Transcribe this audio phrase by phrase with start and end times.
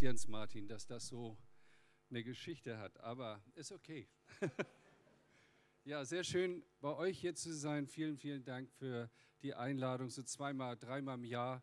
[0.00, 1.36] Jens Martin, dass das so
[2.08, 4.08] eine Geschichte hat, aber ist okay.
[5.84, 7.86] ja, sehr schön bei euch hier zu sein.
[7.86, 9.10] Vielen, vielen Dank für
[9.42, 11.62] die Einladung, so zweimal, dreimal im Jahr.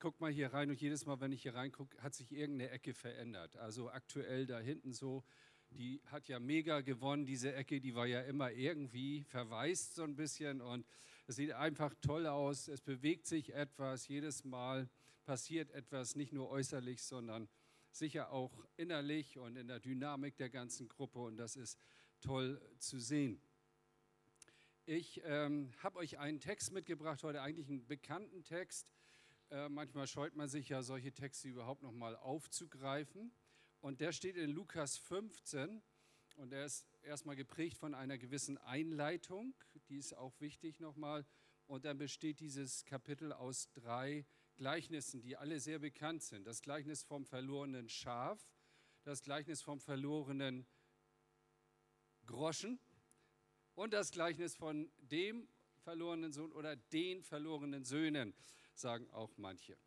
[0.00, 2.92] Guckt mal hier rein und jedes Mal, wenn ich hier reingucke, hat sich irgendeine Ecke
[2.92, 3.56] verändert.
[3.56, 5.24] Also aktuell da hinten so,
[5.70, 10.14] die hat ja mega gewonnen, diese Ecke, die war ja immer irgendwie verwaist so ein
[10.14, 10.86] bisschen und
[11.26, 12.68] es sieht einfach toll aus.
[12.68, 14.90] Es bewegt sich etwas jedes Mal
[15.28, 17.50] passiert etwas, nicht nur äußerlich, sondern
[17.90, 21.78] sicher auch innerlich und in der Dynamik der ganzen Gruppe und das ist
[22.20, 23.40] toll zu sehen.
[24.86, 28.88] Ich ähm, habe euch einen Text mitgebracht heute, eigentlich einen bekannten Text.
[29.50, 33.32] Äh, manchmal scheut man sich ja, solche Texte überhaupt noch mal aufzugreifen.
[33.80, 35.82] Und der steht in Lukas 15
[36.36, 39.54] und der ist erstmal geprägt von einer gewissen Einleitung,
[39.88, 41.26] die ist auch wichtig nochmal.
[41.66, 44.24] Und dann besteht dieses Kapitel aus drei
[44.58, 46.46] Gleichnissen, die alle sehr bekannt sind.
[46.46, 48.44] Das Gleichnis vom verlorenen Schaf,
[49.04, 50.66] das Gleichnis vom verlorenen
[52.26, 52.80] Groschen
[53.74, 58.34] und das Gleichnis von dem verlorenen Sohn oder den verlorenen Söhnen,
[58.74, 59.78] sagen auch manche.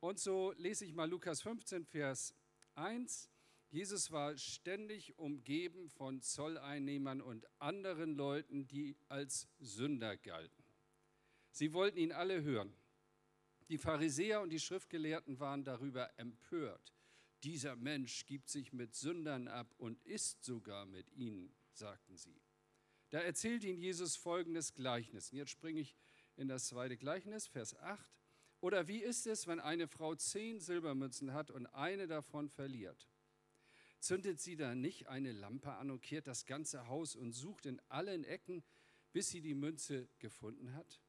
[0.00, 2.34] Und so lese ich mal Lukas 15, Vers
[2.74, 3.30] 1.
[3.68, 10.64] Jesus war ständig umgeben von Zolleinnehmern und anderen Leuten, die als Sünder galten.
[11.50, 12.74] Sie wollten ihn alle hören.
[13.68, 16.94] Die Pharisäer und die Schriftgelehrten waren darüber empört.
[17.42, 22.40] Dieser Mensch gibt sich mit Sündern ab und isst sogar mit ihnen, sagten sie.
[23.10, 25.30] Da erzählt ihnen Jesus folgendes Gleichnis.
[25.30, 25.96] Und jetzt springe ich
[26.36, 28.04] in das zweite Gleichnis, Vers 8.
[28.60, 33.08] Oder wie ist es, wenn eine Frau zehn Silbermünzen hat und eine davon verliert?
[34.00, 37.80] Zündet sie da nicht eine Lampe an und kehrt das ganze Haus und sucht in
[37.88, 38.62] allen Ecken,
[39.12, 41.00] bis sie die Münze gefunden hat?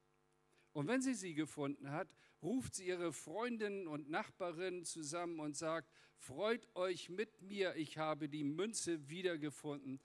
[0.78, 2.08] Und wenn sie sie gefunden hat,
[2.44, 8.30] ruft sie ihre Freundinnen und Nachbarinnen zusammen und sagt, freut euch mit mir, ich habe
[8.30, 10.00] die Münze wiedergefunden,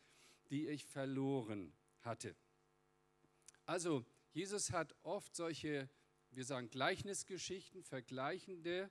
[0.48, 2.34] die ich verloren hatte.
[3.66, 5.90] Also Jesus hat oft solche,
[6.30, 8.90] wir sagen Gleichnisgeschichten, vergleichende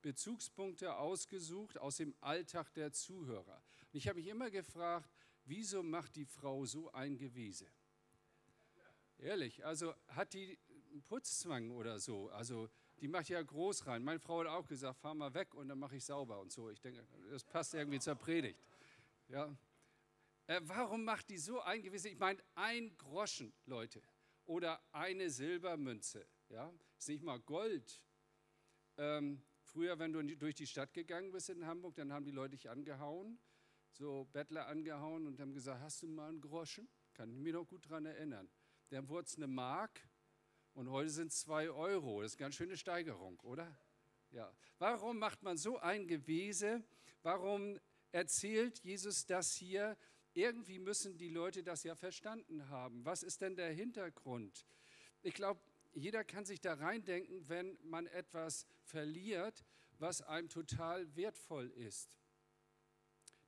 [0.00, 3.62] Bezugspunkte ausgesucht aus dem Alltag der Zuhörer.
[3.92, 5.10] Und ich habe mich immer gefragt,
[5.44, 7.66] wieso macht die Frau so ein Gewese?
[9.18, 10.56] Ehrlich, also hat die
[10.90, 12.28] einen Putzzwang oder so.
[12.30, 12.68] Also
[13.00, 14.02] die macht ja groß rein.
[14.02, 16.70] Meine Frau hat auch gesagt, fahr mal weg und dann mache ich sauber und so.
[16.70, 18.58] Ich denke, das passt irgendwie zur Predigt.
[19.28, 19.56] Ja.
[20.46, 24.02] Äh, warum macht die so ein gewisses, ich meine, ein Groschen, Leute,
[24.46, 28.02] oder eine Silbermünze, ja, ist nicht mal Gold.
[28.96, 32.56] Ähm, früher, wenn du durch die Stadt gegangen bist in Hamburg, dann haben die Leute
[32.56, 33.38] dich angehauen,
[33.92, 36.88] so Bettler angehauen und haben gesagt, hast du mal einen Groschen?
[37.12, 38.48] Kann ich mich noch gut daran erinnern.
[38.88, 40.08] Dann wurde es eine Mark
[40.78, 42.22] und heute sind es zwei Euro.
[42.22, 43.76] Das ist eine ganz schöne Steigerung, oder?
[44.30, 44.54] Ja.
[44.78, 46.84] Warum macht man so ein Gewese?
[47.24, 47.80] Warum
[48.12, 49.96] erzählt Jesus das hier?
[50.34, 53.04] Irgendwie müssen die Leute das ja verstanden haben.
[53.04, 54.68] Was ist denn der Hintergrund?
[55.22, 55.60] Ich glaube,
[55.94, 59.64] jeder kann sich da reindenken, wenn man etwas verliert,
[59.98, 62.08] was einem total wertvoll ist.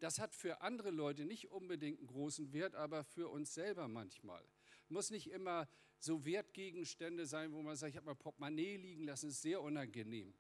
[0.01, 4.45] Das hat für andere Leute nicht unbedingt einen großen Wert, aber für uns selber manchmal.
[4.89, 5.69] Muss nicht immer
[6.01, 10.35] so Wertgegenstände sein, wo man sagt, ich habe mal Portemonnaie liegen lassen, ist sehr unangenehm.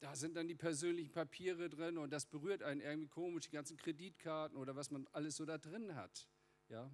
[0.00, 3.76] Da sind dann die persönlichen Papiere drin und das berührt einen irgendwie komisch, die ganzen
[3.76, 6.28] Kreditkarten oder was man alles so da drin hat.
[6.68, 6.90] Ja.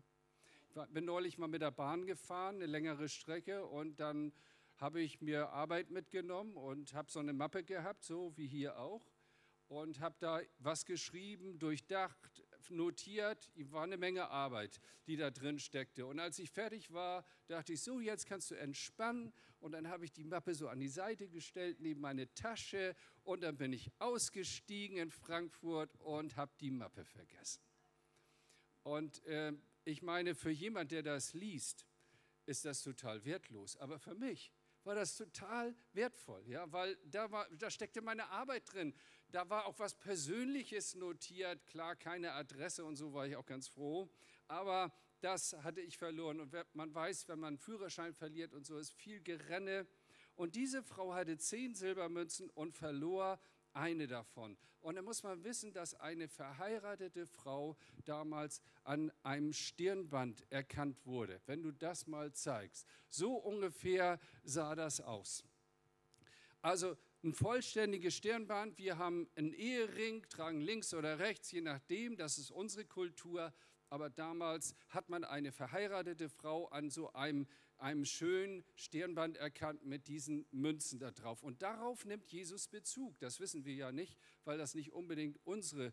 [0.75, 4.33] Ich bin neulich mal mit der Bahn gefahren, eine längere Strecke und dann
[4.77, 9.13] habe ich mir Arbeit mitgenommen und habe so eine Mappe gehabt, so wie hier auch
[9.73, 12.32] und habe da was geschrieben, durchdacht,
[12.71, 13.51] notiert.
[13.71, 16.07] War eine Menge Arbeit, die da drin steckte.
[16.07, 19.33] Und als ich fertig war, dachte ich, so, jetzt kannst du entspannen.
[19.61, 22.95] Und dann habe ich die Mappe so an die Seite gestellt, neben meine Tasche.
[23.23, 27.63] Und dann bin ich ausgestiegen in Frankfurt und habe die Mappe vergessen.
[28.83, 29.53] Und äh,
[29.85, 31.87] ich meine, für jemand, der das liest,
[32.47, 33.77] ist das total wertlos.
[33.77, 34.53] Aber für mich
[34.85, 38.95] war das total wertvoll, ja, weil da, war, da steckte meine Arbeit drin.
[39.33, 41.67] Da war auch was Persönliches notiert.
[41.67, 44.11] Klar, keine Adresse und so war ich auch ganz froh.
[44.47, 44.93] Aber
[45.23, 46.39] das hatte ich verloren.
[46.39, 49.87] Und man weiß, wenn man einen Führerschein verliert und so, ist viel Gerenne.
[50.37, 53.41] Und diese Frau hatte zehn Silbermünzen und verlor
[53.73, 54.59] eine davon.
[54.83, 61.41] Und da muss man wissen, dass eine verheiratete Frau damals an einem Stirnband erkannt wurde.
[61.47, 62.87] Wenn du das mal zeigst.
[63.09, 65.43] So ungefähr sah das aus.
[66.61, 68.79] Also ein vollständiges Stirnband.
[68.79, 73.53] Wir haben einen Ehering, tragen links oder rechts, je nachdem, das ist unsere Kultur.
[73.91, 77.47] aber damals hat man eine verheiratete Frau an so einem,
[77.77, 81.43] einem schönen Stirnband erkannt mit diesen Münzen da drauf.
[81.43, 83.19] Und darauf nimmt Jesus Bezug.
[83.19, 85.93] Das wissen wir ja nicht, weil das nicht unbedingt unsere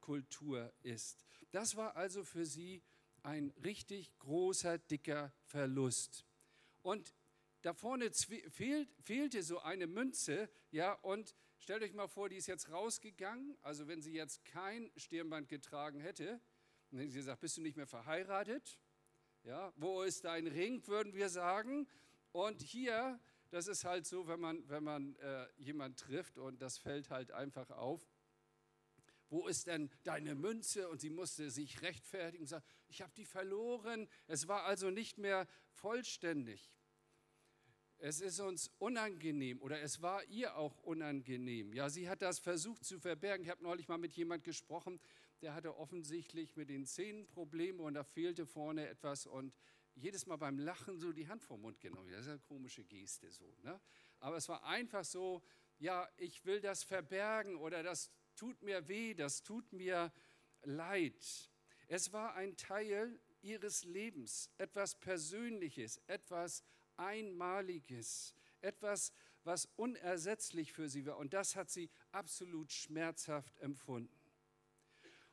[0.00, 1.24] Kultur ist.
[1.50, 2.82] Das war also für sie
[3.22, 6.26] ein richtig großer, dicker Verlust.
[6.82, 7.14] Und
[7.62, 12.46] da vorne fehlt, fehlte so eine Münze, ja, und stellt euch mal vor, die ist
[12.46, 16.40] jetzt rausgegangen, also wenn sie jetzt kein Stirnband getragen hätte,
[16.90, 18.78] und hätte sie gesagt, bist du nicht mehr verheiratet?
[19.42, 21.86] Ja, wo ist dein Ring, würden wir sagen.
[22.32, 23.20] Und hier,
[23.50, 27.30] das ist halt so, wenn man, wenn man äh, jemand trifft und das fällt halt
[27.30, 28.08] einfach auf,
[29.30, 30.88] wo ist denn deine Münze?
[30.88, 34.08] Und sie musste sich rechtfertigen und sagen, ich habe die verloren.
[34.26, 36.70] Es war also nicht mehr vollständig.
[38.00, 41.72] Es ist uns unangenehm oder es war ihr auch unangenehm.
[41.72, 43.44] Ja, sie hat das versucht zu verbergen.
[43.44, 45.00] Ich habe neulich mal mit jemand gesprochen,
[45.42, 49.52] der hatte offensichtlich mit den Zähnen Probleme und da fehlte vorne etwas und
[49.96, 52.08] jedes Mal beim Lachen so die Hand vom Mund genommen.
[52.12, 53.52] Das ist eine komische Geste so.
[53.64, 53.80] Ne?
[54.20, 55.42] Aber es war einfach so,
[55.78, 60.12] ja, ich will das verbergen oder das tut mir weh, das tut mir
[60.62, 61.50] leid.
[61.88, 66.62] Es war ein Teil ihres Lebens, etwas Persönliches, etwas
[66.98, 69.12] Einmaliges, etwas,
[69.44, 71.16] was unersetzlich für sie war.
[71.18, 74.18] Und das hat sie absolut schmerzhaft empfunden.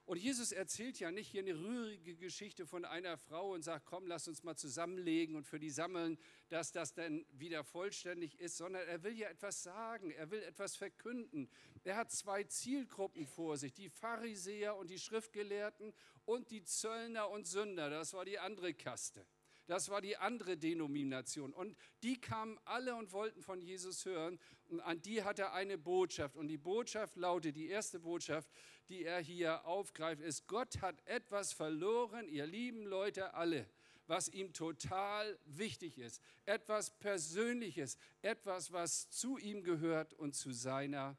[0.06, 4.06] Und Jesus erzählt ja nicht hier eine rührige Geschichte von einer Frau und sagt, komm,
[4.06, 6.20] lass uns mal zusammenlegen und für die sammeln,
[6.50, 10.76] dass das dann wieder vollständig ist, sondern er will ja etwas sagen, er will etwas
[10.76, 11.50] verkünden.
[11.84, 15.92] Er hat zwei Zielgruppen vor sich, die Pharisäer und die Schriftgelehrten
[16.26, 19.26] und die Zöllner und Sünder, das war die andere Kaste.
[19.68, 21.54] Das war die andere Denomination.
[21.54, 24.40] Und die kamen alle und wollten von Jesus hören.
[24.68, 26.36] Und an die hat er eine Botschaft.
[26.36, 28.50] Und die Botschaft lautet, die erste Botschaft,
[28.90, 33.68] die er hier aufgreift, ist, Gott hat etwas verloren, ihr lieben Leute alle,
[34.06, 36.22] was ihm total wichtig ist.
[36.46, 41.18] Etwas Persönliches, etwas, was zu ihm gehört und zu seiner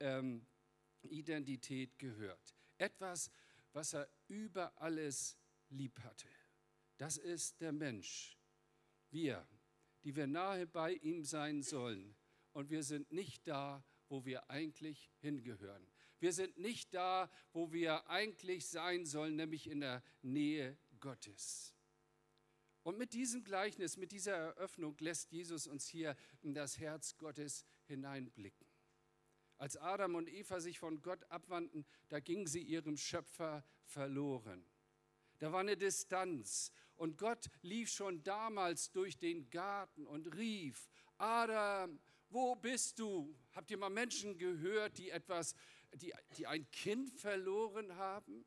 [0.00, 0.46] ähm,
[1.02, 2.54] Identität gehört.
[2.76, 3.30] Etwas,
[3.72, 5.38] was er über alles
[5.70, 6.28] lieb hatte.
[6.96, 8.38] Das ist der Mensch.
[9.10, 9.46] Wir,
[10.04, 12.16] die wir nahe bei ihm sein sollen.
[12.52, 15.86] Und wir sind nicht da, wo wir eigentlich hingehören.
[16.18, 21.74] Wir sind nicht da, wo wir eigentlich sein sollen, nämlich in der Nähe Gottes.
[22.82, 27.66] Und mit diesem Gleichnis, mit dieser Eröffnung lässt Jesus uns hier in das Herz Gottes
[27.84, 28.66] hineinblicken.
[29.58, 34.64] Als Adam und Eva sich von Gott abwandten, da gingen sie ihrem Schöpfer verloren.
[35.38, 40.88] Da war eine Distanz und Gott lief schon damals durch den Garten und rief,
[41.18, 42.00] Adam,
[42.30, 43.34] wo bist du?
[43.52, 45.54] Habt ihr mal Menschen gehört, die etwas,
[45.94, 48.44] die, die ein Kind verloren haben?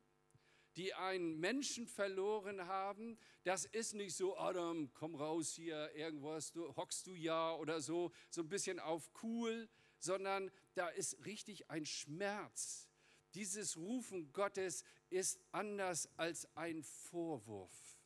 [0.76, 3.18] Die einen Menschen verloren haben?
[3.44, 8.12] Das ist nicht so, Adam, komm raus hier, irgendwas, du, hockst du ja oder so,
[8.30, 12.89] so ein bisschen auf cool, sondern da ist richtig ein Schmerz.
[13.34, 18.00] Dieses Rufen Gottes ist anders als ein Vorwurf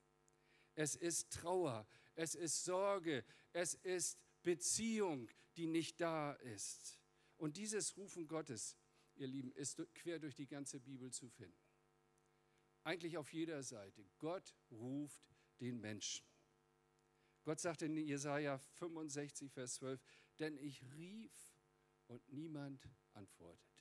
[0.75, 6.99] es ist Trauer, es ist Sorge, es ist Beziehung, die nicht da ist.
[7.37, 8.77] Und dieses Rufen Gottes,
[9.15, 11.57] ihr Lieben, ist quer durch die ganze Bibel zu finden.
[12.83, 14.05] Eigentlich auf jeder Seite.
[14.19, 15.31] Gott ruft
[15.61, 16.27] den Menschen.
[17.45, 20.03] Gott sagt in Jesaja 65, Vers 12,
[20.39, 21.33] denn ich rief
[22.07, 23.74] und niemand antwortete.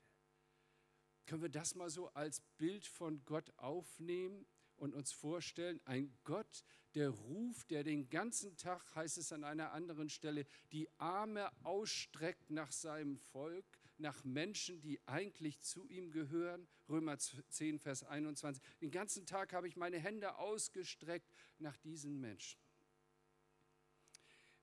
[1.25, 4.45] Können wir das mal so als Bild von Gott aufnehmen?
[4.77, 6.63] und uns vorstellen, ein Gott,
[6.95, 12.51] der ruft, der den ganzen Tag, heißt es an einer anderen Stelle, die Arme ausstreckt
[12.51, 13.65] nach seinem Volk,
[13.98, 16.67] nach Menschen, die eigentlich zu ihm gehören.
[16.89, 18.62] Römer 10, Vers 21.
[18.81, 22.59] Den ganzen Tag habe ich meine Hände ausgestreckt nach diesen Menschen.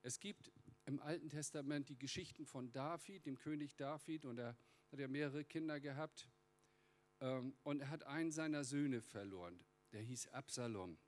[0.02, 0.52] Es gibt
[0.87, 4.56] im Alten Testament die Geschichten von David, dem König David, und er
[4.90, 6.28] hat ja mehrere Kinder gehabt.
[7.20, 10.98] Ähm, und er hat einen seiner Söhne verloren der hieß Absalom.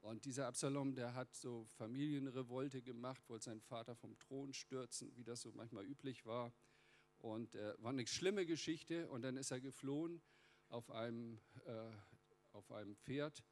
[0.00, 5.24] Und dieser Absalom, der hat so Familienrevolte gemacht, wollte seinen Vater vom Thron stürzen, wie
[5.24, 6.52] das so manchmal üblich war.
[7.18, 9.08] Und äh, war eine schlimme Geschichte.
[9.08, 10.22] Und dann ist er geflohen
[10.68, 11.90] auf einem, äh,
[12.52, 13.44] auf einem Pferd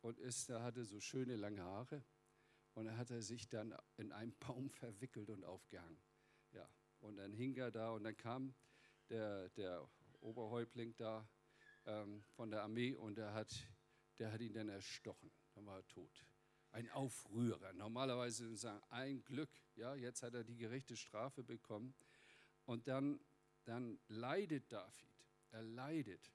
[0.00, 2.02] und ist, er hatte so schöne lange Haare.
[2.74, 6.00] Und er hatte sich dann in einen Baum verwickelt und aufgehangen.
[6.52, 6.68] Ja,
[7.00, 8.54] und dann hing er da und dann kam
[9.10, 9.88] der, der
[10.20, 11.28] Oberhäuptling da
[11.86, 13.52] ähm, von der Armee und der hat,
[14.18, 15.30] der hat ihn dann erstochen.
[15.54, 16.24] Dann war er tot.
[16.72, 17.72] Ein Aufrührer.
[17.72, 21.94] Normalerweise sagen, ein Glück, ja, jetzt hat er die gerechte Strafe bekommen.
[22.64, 23.20] Und dann,
[23.64, 25.08] dann leidet David.
[25.50, 26.30] Er leidet.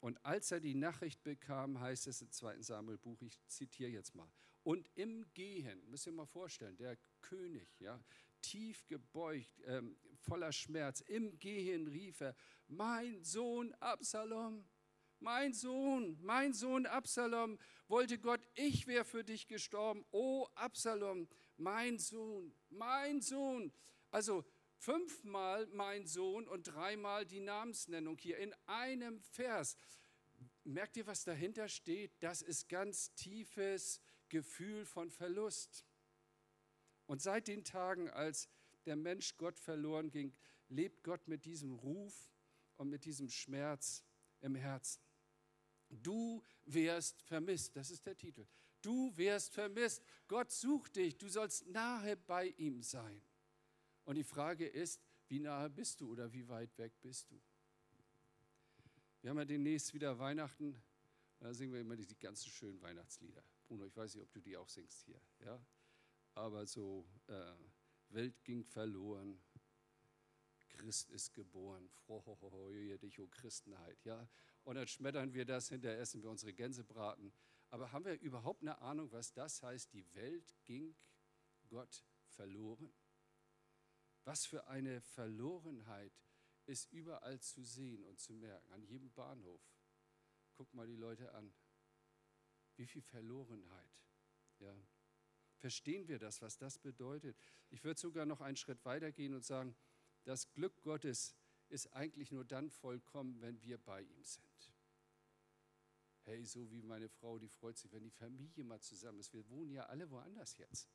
[0.00, 2.62] Und als er die Nachricht bekam, heißt es im 2.
[2.62, 4.30] Samuel-Buch, ich zitiere jetzt mal,
[4.62, 8.02] und im Gehen, müsst ihr mal vorstellen, der König, ja,
[8.42, 12.36] tief gebeugt, ähm, voller Schmerz, im Gehen rief er,
[12.68, 14.68] mein Sohn Absalom,
[15.18, 17.58] mein Sohn, mein Sohn Absalom,
[17.88, 20.04] wollte Gott, ich wäre für dich gestorben.
[20.12, 23.72] O Absalom, mein Sohn, mein Sohn.
[24.10, 24.44] Also
[24.76, 29.76] fünfmal mein Sohn und dreimal die Namensnennung hier in einem Vers.
[30.64, 32.12] Merkt ihr, was dahinter steht?
[32.22, 35.84] Das ist ganz tiefes Gefühl von Verlust.
[37.06, 38.48] Und seit den Tagen, als
[38.86, 40.32] der Mensch Gott verloren ging,
[40.68, 42.30] lebt Gott mit diesem Ruf
[42.76, 44.04] und mit diesem Schmerz
[44.40, 45.02] im Herzen.
[45.88, 48.46] Du wirst vermisst, das ist der Titel.
[48.80, 50.02] Du wirst vermisst.
[50.28, 53.22] Gott sucht dich, du sollst nahe bei ihm sein.
[54.04, 57.40] Und die Frage ist, wie nahe bist du oder wie weit weg bist du?
[59.20, 60.80] Wir haben ja demnächst wieder Weihnachten,
[61.40, 63.42] da singen wir immer die ganzen schönen Weihnachtslieder.
[63.66, 65.20] Bruno, ich weiß nicht, ob du die auch singst hier.
[65.40, 65.64] Ja?
[66.34, 67.54] Aber so, äh,
[68.12, 69.40] Welt ging verloren,
[70.70, 74.02] Christ ist geboren, freue dich, o Christenheit.
[74.04, 74.28] Ja?
[74.64, 77.32] Und dann schmettern wir das, hinterher essen wir unsere Gänsebraten.
[77.68, 79.92] Aber haben wir überhaupt eine Ahnung, was das heißt?
[79.92, 80.96] Die Welt ging
[81.68, 82.92] Gott verloren.
[84.24, 86.12] Was für eine Verlorenheit
[86.66, 89.60] ist überall zu sehen und zu merken, an jedem Bahnhof.
[90.54, 91.52] Guck mal die Leute an.
[92.76, 94.04] Wie viel Verlorenheit.
[94.58, 94.76] Ja.
[95.60, 97.36] Verstehen wir das, was das bedeutet?
[97.68, 99.76] Ich würde sogar noch einen Schritt weiter gehen und sagen,
[100.24, 101.36] das Glück Gottes
[101.68, 104.72] ist eigentlich nur dann vollkommen, wenn wir bei ihm sind.
[106.22, 109.34] Hey, so wie meine Frau, die freut sich, wenn die Familie mal zusammen ist.
[109.34, 110.88] Wir wohnen ja alle woanders jetzt.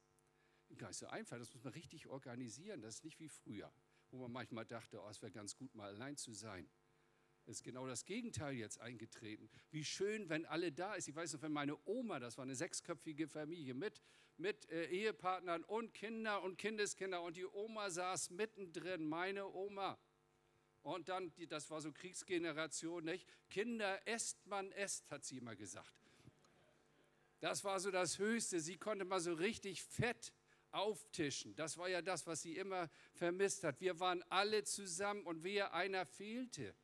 [0.77, 2.81] Gar nicht so einfach, das muss man richtig organisieren.
[2.81, 3.71] Das ist nicht wie früher,
[4.09, 6.67] wo man manchmal dachte, oh, es wäre ganz gut, mal allein zu sein.
[7.45, 9.49] Ist genau das Gegenteil jetzt eingetreten.
[9.69, 11.07] Wie schön, wenn alle da ist.
[11.07, 14.01] Ich weiß noch, wenn meine Oma, das war eine sechsköpfige Familie mit,
[14.37, 19.99] mit äh, Ehepartnern und Kinder und Kindeskinder und die Oma saß mittendrin, meine Oma.
[20.81, 23.27] Und dann, das war so Kriegsgeneration, nicht?
[23.49, 25.93] Kinder esst man esst, hat sie immer gesagt.
[27.39, 28.59] Das war so das Höchste.
[28.59, 30.33] Sie konnte mal so richtig fett
[30.71, 31.55] auftischen.
[31.55, 33.79] Das war ja das, was sie immer vermisst hat.
[33.81, 36.75] Wir waren alle zusammen und wer einer fehlte,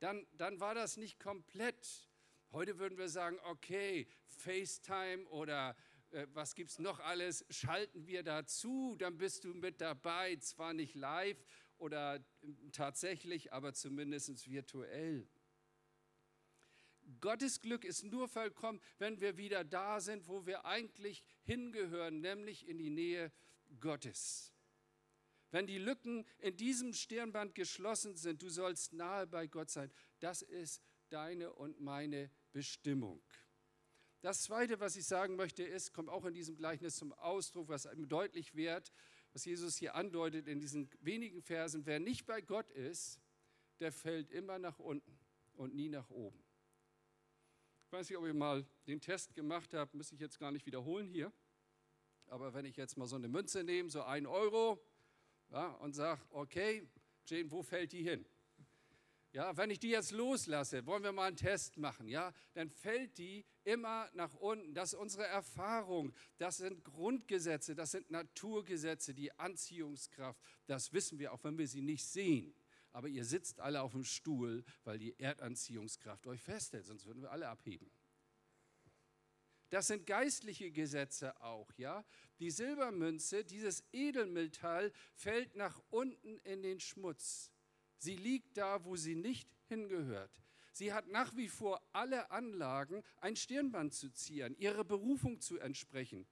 [0.00, 2.08] dann, dann war das nicht komplett.
[2.52, 5.76] Heute würden wir sagen, okay, FaceTime oder
[6.10, 10.72] äh, was gibt es noch alles, schalten wir dazu, dann bist du mit dabei, zwar
[10.72, 11.44] nicht live
[11.76, 12.24] oder
[12.72, 15.28] tatsächlich, aber zumindest virtuell.
[17.20, 22.68] Gottes Glück ist nur vollkommen, wenn wir wieder da sind, wo wir eigentlich hingehören, nämlich
[22.68, 23.32] in die Nähe
[23.80, 24.52] Gottes.
[25.50, 29.90] Wenn die Lücken in diesem Stirnband geschlossen sind, du sollst nahe bei Gott sein,
[30.20, 33.22] das ist deine und meine Bestimmung.
[34.20, 37.86] Das Zweite, was ich sagen möchte, ist, kommt auch in diesem Gleichnis zum Ausdruck, was
[37.86, 38.92] einem deutlich wird,
[39.32, 41.86] was Jesus hier andeutet in diesen wenigen Versen.
[41.86, 43.20] Wer nicht bei Gott ist,
[43.78, 45.18] der fällt immer nach unten
[45.54, 46.42] und nie nach oben.
[47.86, 50.66] Ich weiß nicht, ob ihr mal den Test gemacht habt, muss ich jetzt gar nicht
[50.66, 51.32] wiederholen hier.
[52.26, 54.84] Aber wenn ich jetzt mal so eine Münze nehme, so ein Euro,
[55.50, 56.86] ja, und sage, okay,
[57.26, 58.24] Jane, wo fällt die hin?
[59.32, 63.18] Ja, wenn ich die jetzt loslasse, wollen wir mal einen Test machen, ja, dann fällt
[63.18, 64.72] die immer nach unten.
[64.72, 66.14] Das ist unsere Erfahrung.
[66.38, 70.40] Das sind Grundgesetze, das sind Naturgesetze, die Anziehungskraft.
[70.66, 72.54] Das wissen wir auch, wenn wir sie nicht sehen.
[72.92, 77.30] Aber ihr sitzt alle auf dem Stuhl, weil die Erdanziehungskraft euch festhält, sonst würden wir
[77.30, 77.90] alle abheben.
[79.70, 82.04] Das sind geistliche Gesetze auch, ja.
[82.38, 87.50] Die Silbermünze, dieses Edelmetall, fällt nach unten in den Schmutz.
[87.98, 90.30] Sie liegt da, wo sie nicht hingehört.
[90.72, 96.26] Sie hat nach wie vor alle Anlagen, ein Stirnband zu ziehen, ihrer Berufung zu entsprechen.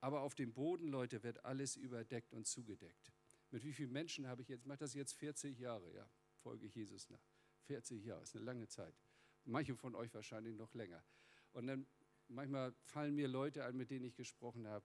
[0.00, 3.12] Aber auf dem Boden, Leute, wird alles überdeckt und zugedeckt.
[3.50, 6.74] Mit wie vielen Menschen habe ich jetzt, mache das jetzt 40 Jahre, ja, folge ich
[6.74, 7.20] Jesus nach.
[7.64, 8.94] 40 Jahre, ist eine lange Zeit.
[9.44, 11.04] Manche von euch wahrscheinlich noch länger.
[11.52, 11.86] Und dann
[12.34, 14.84] manchmal fallen mir Leute ein, mit denen ich gesprochen habe,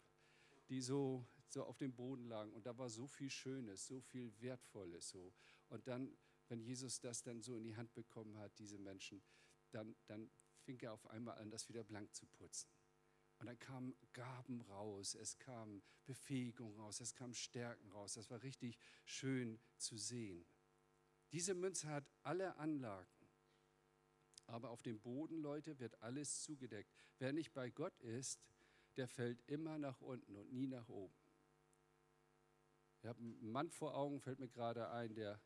[0.69, 2.53] die so, so auf dem Boden lagen.
[2.53, 5.09] Und da war so viel Schönes, so viel Wertvolles.
[5.09, 5.33] So.
[5.69, 6.17] Und dann,
[6.49, 9.21] wenn Jesus das dann so in die Hand bekommen hat, diese Menschen,
[9.71, 12.69] dann, dann fing er auf einmal an, das wieder blank zu putzen.
[13.39, 18.13] Und dann kamen Gaben raus, es kam Befähigung raus, es kam Stärken raus.
[18.13, 20.45] Das war richtig schön zu sehen.
[21.31, 23.16] Diese Münze hat alle Anlagen.
[24.47, 26.91] Aber auf dem Boden, Leute, wird alles zugedeckt.
[27.19, 28.47] Wer nicht bei Gott ist,
[28.95, 31.15] der fällt immer nach unten und nie nach oben.
[32.97, 35.39] Ich habe einen Mann vor Augen, fällt mir gerade ein, der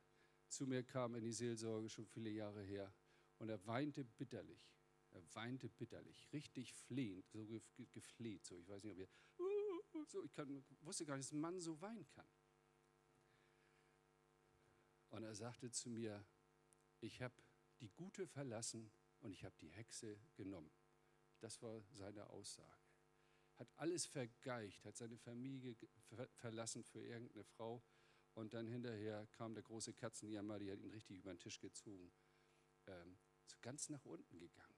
[0.48, 2.93] zu mir kam in die Seelsorge schon viele Jahre her.
[3.39, 4.72] Und er weinte bitterlich.
[5.12, 7.46] Er weinte bitterlich, richtig flehend, so
[7.91, 8.46] gefleht.
[8.46, 9.10] So, ich weiß nicht, ob ihr.
[10.08, 12.27] So, ich kann, wusste gar nicht, dass ein Mann so weinen kann.
[15.10, 16.25] Und er sagte zu mir:
[17.01, 17.36] Ich habe
[17.82, 20.72] die Gute verlassen und ich habe die Hexe genommen.
[21.40, 22.86] Das war seine Aussage.
[23.56, 25.76] Hat alles vergeicht, hat seine Familie
[26.36, 27.84] verlassen für irgendeine Frau.
[28.34, 32.14] Und dann hinterher kam der große Katzenjammer, die hat ihn richtig über den Tisch gezogen.
[32.88, 34.78] Ähm, so ganz nach unten gegangen.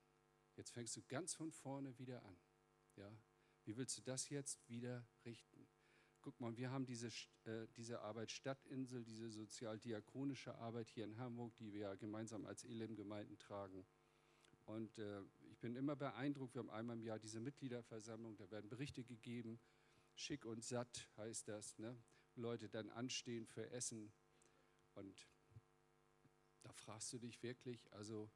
[0.55, 2.39] Jetzt fängst du ganz von vorne wieder an.
[2.95, 3.11] Ja?
[3.63, 5.62] Wie willst du das jetzt wieder richten?
[6.23, 7.07] Guck mal, wir haben diese,
[7.43, 12.63] äh, diese Arbeit Stadtinsel, diese sozialdiakonische Arbeit hier in Hamburg, die wir ja gemeinsam als
[12.63, 13.85] Elim-Gemeinden tragen.
[14.63, 18.69] Und äh, ich bin immer beeindruckt, wir haben einmal im Jahr diese Mitgliederversammlung, da werden
[18.69, 19.59] Berichte gegeben,
[20.15, 21.77] schick und satt heißt das.
[21.77, 22.01] Ne?
[22.35, 24.13] Leute dann anstehen für Essen.
[24.93, 25.27] Und
[26.61, 28.31] da fragst du dich wirklich, also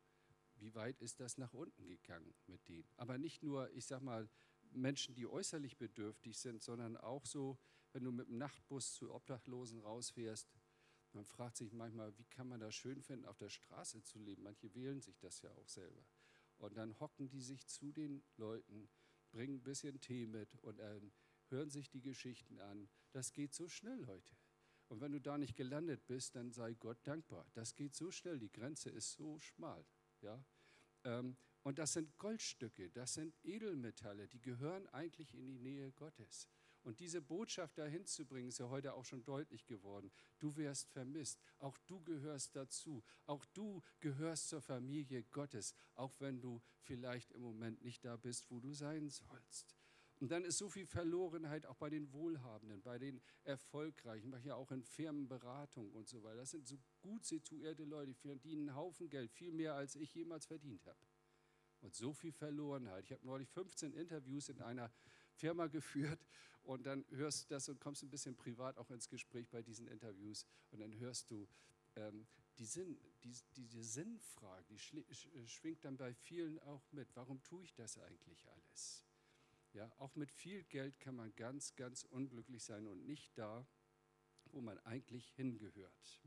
[0.58, 2.90] wie weit ist das nach unten gegangen mit denen?
[2.98, 4.30] Aber nicht nur, ich sag mal,
[4.72, 7.58] Menschen, die äußerlich bedürftig sind, sondern auch so,
[7.94, 10.50] wenn du mit dem Nachtbus zu Obdachlosen rausfährst,
[11.14, 14.44] man fragt sich manchmal, wie kann man das schön finden, auf der Straße zu leben?
[14.44, 16.06] Manche wählen sich das ja auch selber.
[16.58, 18.90] Und dann hocken die sich zu den Leuten,
[19.32, 21.12] bringen ein bisschen Tee mit und dann
[21.50, 22.90] hören sich die Geschichten an.
[23.12, 24.36] Das geht so schnell heute.
[24.90, 27.46] Und wenn du da nicht gelandet bist, dann sei Gott dankbar.
[27.54, 29.86] Das geht so schnell, die Grenze ist so schmal.
[30.22, 30.44] Ja?
[31.04, 36.48] Ähm, und das sind Goldstücke, das sind Edelmetalle, die gehören eigentlich in die Nähe Gottes.
[36.88, 40.10] Und diese Botschaft dahin zu bringen, ist ja heute auch schon deutlich geworden.
[40.40, 41.38] Du wirst vermisst.
[41.60, 43.04] Auch du gehörst dazu.
[43.26, 48.50] Auch du gehörst zur Familie Gottes, auch wenn du vielleicht im Moment nicht da bist,
[48.50, 49.76] wo du sein sollst.
[50.22, 54.72] Und dann ist so viel Verlorenheit auch bei den Wohlhabenden, bei den Erfolgreichen, ja auch
[54.72, 56.38] in Firmenberatung und so weiter.
[56.38, 60.16] Das sind so gut situierte Leute, die verdienen einen Haufen Geld, viel mehr als ich
[60.16, 60.98] jemals verdient habe.
[61.82, 63.04] Und so viel Verlorenheit.
[63.04, 64.90] Ich habe neulich 15 Interviews in einer
[65.38, 66.26] Firma geführt
[66.64, 69.88] und dann hörst du das und kommst ein bisschen privat auch ins Gespräch bei diesen
[69.88, 71.48] Interviews und dann hörst du,
[71.96, 72.28] ähm,
[72.58, 77.16] die Sinn, die, diese Sinnfrage, die schwingt dann bei vielen auch mit.
[77.16, 79.06] Warum tue ich das eigentlich alles?
[79.74, 83.68] Ja, auch mit viel Geld kann man ganz, ganz unglücklich sein und nicht da,
[84.46, 86.22] wo man eigentlich hingehört.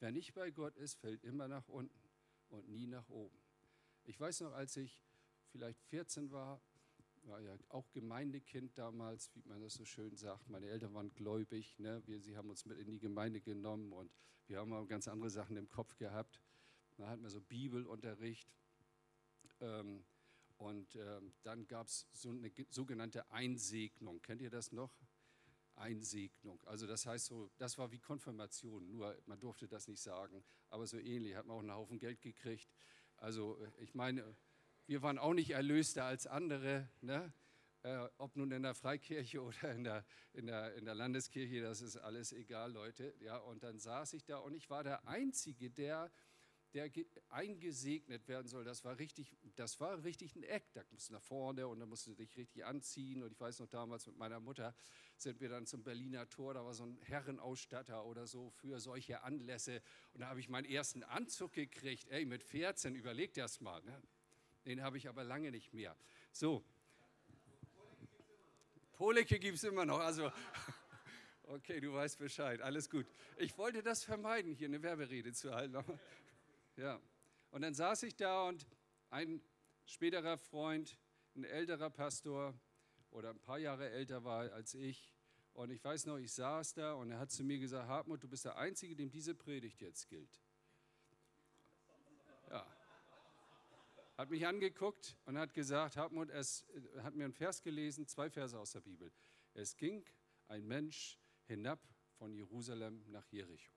[0.00, 2.10] Wer nicht bei Gott ist, fällt immer nach unten
[2.48, 3.38] und nie nach oben.
[4.04, 5.04] Ich weiß noch, als ich
[5.50, 6.60] vielleicht 14 war,
[7.26, 10.48] war ja auch Gemeindekind damals, wie man das so schön sagt.
[10.48, 11.78] Meine Eltern waren gläubig.
[11.78, 12.02] Ne?
[12.06, 14.10] Wir, sie haben uns mit in die Gemeinde genommen und
[14.46, 16.40] wir haben auch ganz andere Sachen im Kopf gehabt.
[16.96, 18.48] Da hatten wir so Bibelunterricht.
[19.60, 20.04] Ähm,
[20.58, 24.22] und äh, dann gab es so eine sogenannte Einsegnung.
[24.22, 24.96] Kennt ihr das noch?
[25.74, 26.62] Einsegnung.
[26.64, 30.86] Also das heißt so, das war wie Konfirmation, nur man durfte das nicht sagen, aber
[30.86, 32.70] so ähnlich, hat man auch einen Haufen Geld gekriegt.
[33.16, 34.36] Also äh, ich meine,
[34.86, 37.32] wir waren auch nicht erlöster als andere, ne?
[37.82, 41.80] äh, ob nun in der Freikirche oder in der, in, der, in der Landeskirche, das
[41.80, 43.14] ist alles egal, Leute.
[43.20, 46.10] Ja, und dann saß ich da und ich war der Einzige, der
[46.74, 46.90] der
[47.30, 50.72] eingesegnet werden soll, das war richtig, das war richtig ein Eck.
[50.74, 53.22] Da musst du nach vorne und dann musst du dich richtig anziehen.
[53.22, 54.74] Und ich weiß noch damals mit meiner Mutter
[55.16, 59.22] sind wir dann zum Berliner Tor, da war so ein Herrenausstatter oder so für solche
[59.22, 59.80] Anlässe.
[60.12, 62.08] Und da habe ich meinen ersten Anzug gekriegt.
[62.10, 63.82] Ey, mit 14, überlegt das mal.
[63.82, 64.02] Ne?
[64.66, 65.96] Den habe ich aber lange nicht mehr.
[66.32, 66.64] So.
[68.94, 70.00] Poleke gibt es immer noch.
[70.00, 70.32] Also,
[71.44, 72.60] okay, du weißt Bescheid.
[72.60, 73.06] Alles gut.
[73.36, 75.76] Ich wollte das vermeiden, hier eine Werberede zu halten.
[76.78, 77.00] Ja.
[77.52, 78.66] Und dann saß ich da und
[79.08, 79.40] ein
[79.86, 80.98] späterer Freund,
[81.34, 82.52] ein älterer Pastor
[83.10, 85.10] oder ein paar Jahre älter war als ich.
[85.54, 88.28] Und ich weiß noch, ich saß da und er hat zu mir gesagt, Hartmut, du
[88.28, 90.42] bist der Einzige, dem diese Predigt jetzt gilt.
[94.16, 96.66] Hat mich angeguckt und hat gesagt, Hartmut, es
[97.02, 99.12] hat mir einen Vers gelesen, zwei Verse aus der Bibel.
[99.52, 100.06] Es ging
[100.48, 103.74] ein Mensch hinab von Jerusalem nach Jericho.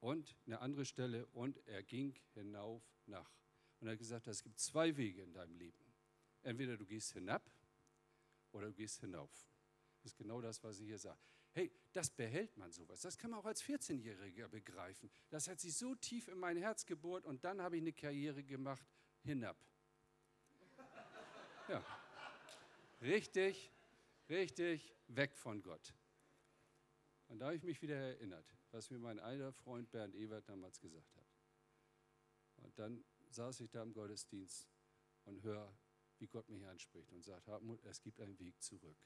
[0.00, 3.30] Und eine andere Stelle, und er ging hinauf nach.
[3.80, 5.92] Und er hat gesagt, es gibt zwei Wege in deinem Leben.
[6.42, 7.50] Entweder du gehst hinab
[8.52, 9.30] oder du gehst hinauf.
[10.02, 11.22] Das ist genau das, was sie hier sagt.
[11.52, 13.00] Hey, das behält man sowas.
[13.00, 15.10] Das kann man auch als 14-Jähriger begreifen.
[15.28, 18.42] Das hat sich so tief in mein Herz gebohrt und dann habe ich eine Karriere
[18.42, 18.86] gemacht
[19.24, 19.56] hinab.
[21.68, 21.84] Ja.
[23.00, 23.72] Richtig,
[24.28, 25.94] richtig weg von Gott.
[27.28, 30.80] Und da habe ich mich wieder erinnert was mir mein alter Freund Bernd Ewert damals
[30.80, 31.26] gesagt hat.
[32.56, 34.68] Und dann saß ich da im Gottesdienst
[35.26, 35.72] und höre,
[36.18, 38.96] wie Gott mich anspricht und sagt, Hartmut, es gibt einen Weg zurück.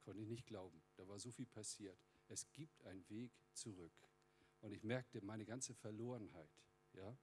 [0.00, 0.80] Konnte ich nicht glauben.
[0.94, 1.98] Da war so viel passiert.
[2.28, 3.92] Es gibt einen Weg zurück.
[4.60, 6.50] Und ich merkte meine ganze Verlorenheit.
[6.92, 7.16] Ja?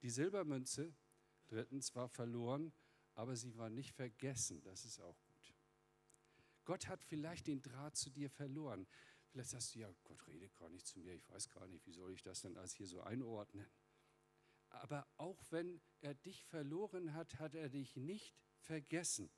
[0.00, 0.94] Die Silbermünze,
[1.50, 2.72] drittens, war verloren,
[3.14, 4.62] aber sie war nicht vergessen.
[4.62, 5.54] Das ist auch gut.
[6.64, 8.86] Gott hat vielleicht den Draht zu dir verloren.
[9.28, 11.92] Vielleicht sagst du, ja, Gott redet gar nicht zu mir, ich weiß gar nicht, wie
[11.92, 13.66] soll ich das denn als hier so einordnen.
[14.70, 19.30] Aber auch wenn er dich verloren hat, hat er dich nicht vergessen.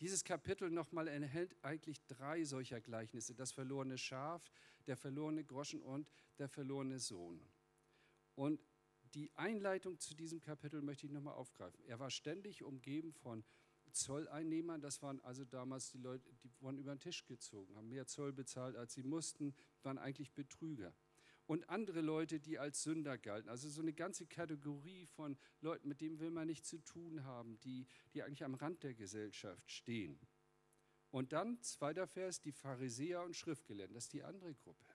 [0.00, 3.34] Dieses Kapitel nochmal enthält eigentlich drei solcher Gleichnisse.
[3.34, 4.50] Das verlorene Schaf,
[4.86, 7.42] der verlorene Groschen und der verlorene Sohn.
[8.34, 8.60] Und
[9.14, 11.82] die Einleitung zu diesem Kapitel möchte ich nochmal aufgreifen.
[11.84, 13.44] Er war ständig umgeben von
[13.92, 18.06] Zolleinnehmern, das waren also damals die Leute, die wurden über den Tisch gezogen, haben mehr
[18.06, 20.94] Zoll bezahlt, als sie mussten, waren eigentlich Betrüger.
[21.46, 23.48] Und andere Leute, die als Sünder galten.
[23.48, 27.58] Also so eine ganze Kategorie von Leuten, mit denen will man nichts zu tun haben,
[27.60, 30.20] die, die eigentlich am Rand der Gesellschaft stehen.
[31.10, 34.86] Und dann, zweiter Vers, die Pharisäer und Schriftgelehrten, das ist die andere Gruppe.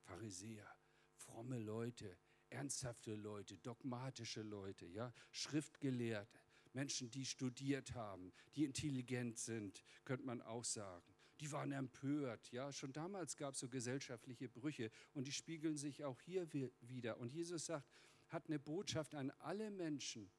[0.00, 0.68] Pharisäer,
[1.14, 2.18] fromme Leute,
[2.50, 6.28] ernsthafte Leute, dogmatische Leute, ja, Schriftgelehrte,
[6.72, 11.14] Menschen, die studiert haben, die intelligent sind, könnte man auch sagen.
[11.40, 16.04] Die waren empört, ja, schon damals gab es so gesellschaftliche Brüche und die spiegeln sich
[16.04, 16.46] auch hier
[16.80, 17.18] wieder.
[17.18, 17.88] Und Jesus sagt,
[18.28, 20.30] hat eine Botschaft an alle Menschen.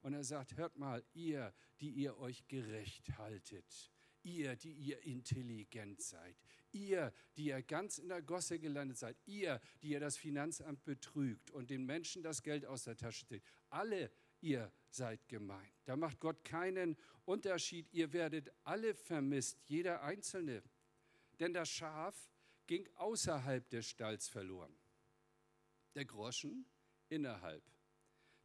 [0.00, 3.92] Und er sagt, hört mal, ihr, die ihr euch gerecht haltet,
[4.26, 6.36] ihr, die ihr intelligent seid,
[6.72, 11.50] ihr, die ihr ganz in der Gosse gelandet seid, ihr, die ihr das Finanzamt betrügt
[11.52, 14.10] und den Menschen das Geld aus der Tasche zieht, alle
[14.40, 15.72] ihr seid gemeint.
[15.84, 17.92] Da macht Gott keinen Unterschied.
[17.92, 20.62] Ihr werdet alle vermisst, jeder Einzelne.
[21.40, 22.30] Denn das Schaf
[22.66, 24.76] ging außerhalb des Stalls verloren.
[25.94, 26.66] Der Groschen
[27.08, 27.62] innerhalb.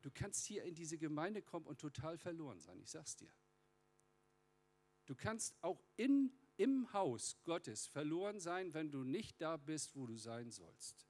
[0.02, 3.32] Du kannst hier in diese Gemeinde kommen und total verloren sein, ich sag's dir.
[5.12, 10.08] Du kannst auch in, im Haus Gottes verloren sein, wenn du nicht da bist, wo
[10.08, 11.06] du sein sollst.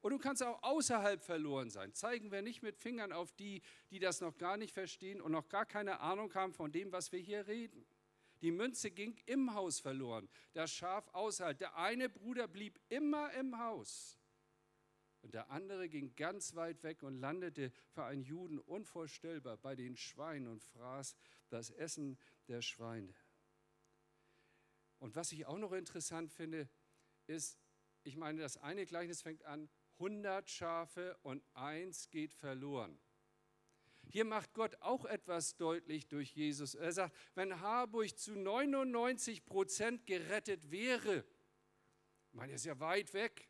[0.00, 1.92] Und du kannst auch außerhalb verloren sein.
[1.92, 5.48] Zeigen wir nicht mit Fingern auf die, die das noch gar nicht verstehen und noch
[5.48, 7.84] gar keine Ahnung haben von dem, was wir hier reden.
[8.42, 11.58] Die Münze ging im Haus verloren, das Schaf außerhalb.
[11.58, 14.20] Der eine Bruder blieb immer im Haus.
[15.20, 19.96] Und der andere ging ganz weit weg und landete für einen Juden unvorstellbar bei den
[19.96, 21.16] Schweinen und fraß
[21.48, 22.16] das Essen
[22.48, 23.14] der Schweine.
[24.98, 26.68] Und was ich auch noch interessant finde,
[27.26, 27.58] ist,
[28.02, 32.98] ich meine, das eine Gleichnis fängt an, 100 Schafe und eins geht verloren.
[34.08, 36.74] Hier macht Gott auch etwas deutlich durch Jesus.
[36.74, 41.24] Er sagt, wenn Harburg zu 99 Prozent gerettet wäre,
[42.28, 43.48] ich meine, er ist ja weit weg.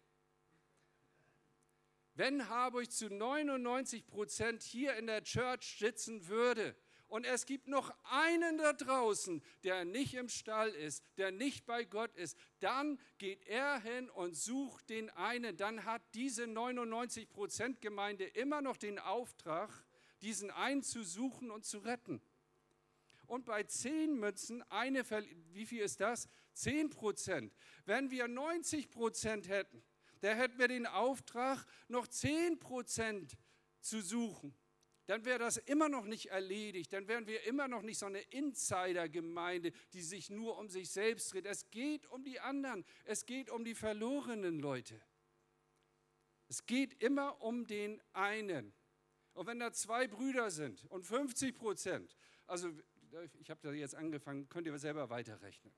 [2.14, 6.74] Wenn Harburg zu 99 Prozent hier in der Church sitzen würde,
[7.08, 11.84] und es gibt noch einen da draußen, der nicht im Stall ist, der nicht bei
[11.84, 15.56] Gott ist, dann geht er hin und sucht den einen.
[15.56, 19.70] Dann hat diese 99 Prozent Gemeinde immer noch den Auftrag,
[20.20, 22.20] diesen einen zu suchen und zu retten.
[23.26, 25.04] Und bei zehn Münzen, eine,
[25.52, 26.28] wie viel ist das?
[26.52, 27.52] Zehn Prozent.
[27.84, 29.82] Wenn wir 90 Prozent hätten,
[30.20, 33.36] dann hätten wir den Auftrag, noch zehn Prozent
[33.80, 34.56] zu suchen
[35.06, 38.20] dann wäre das immer noch nicht erledigt, dann wären wir immer noch nicht so eine
[38.20, 41.46] Insider-Gemeinde, die sich nur um sich selbst dreht.
[41.46, 45.00] Es geht um die anderen, es geht um die verlorenen Leute.
[46.48, 48.72] Es geht immer um den einen.
[49.32, 52.16] Und wenn da zwei Brüder sind und 50 Prozent,
[52.46, 52.70] also
[53.40, 55.72] ich habe da jetzt angefangen, könnt ihr selber weiterrechnen.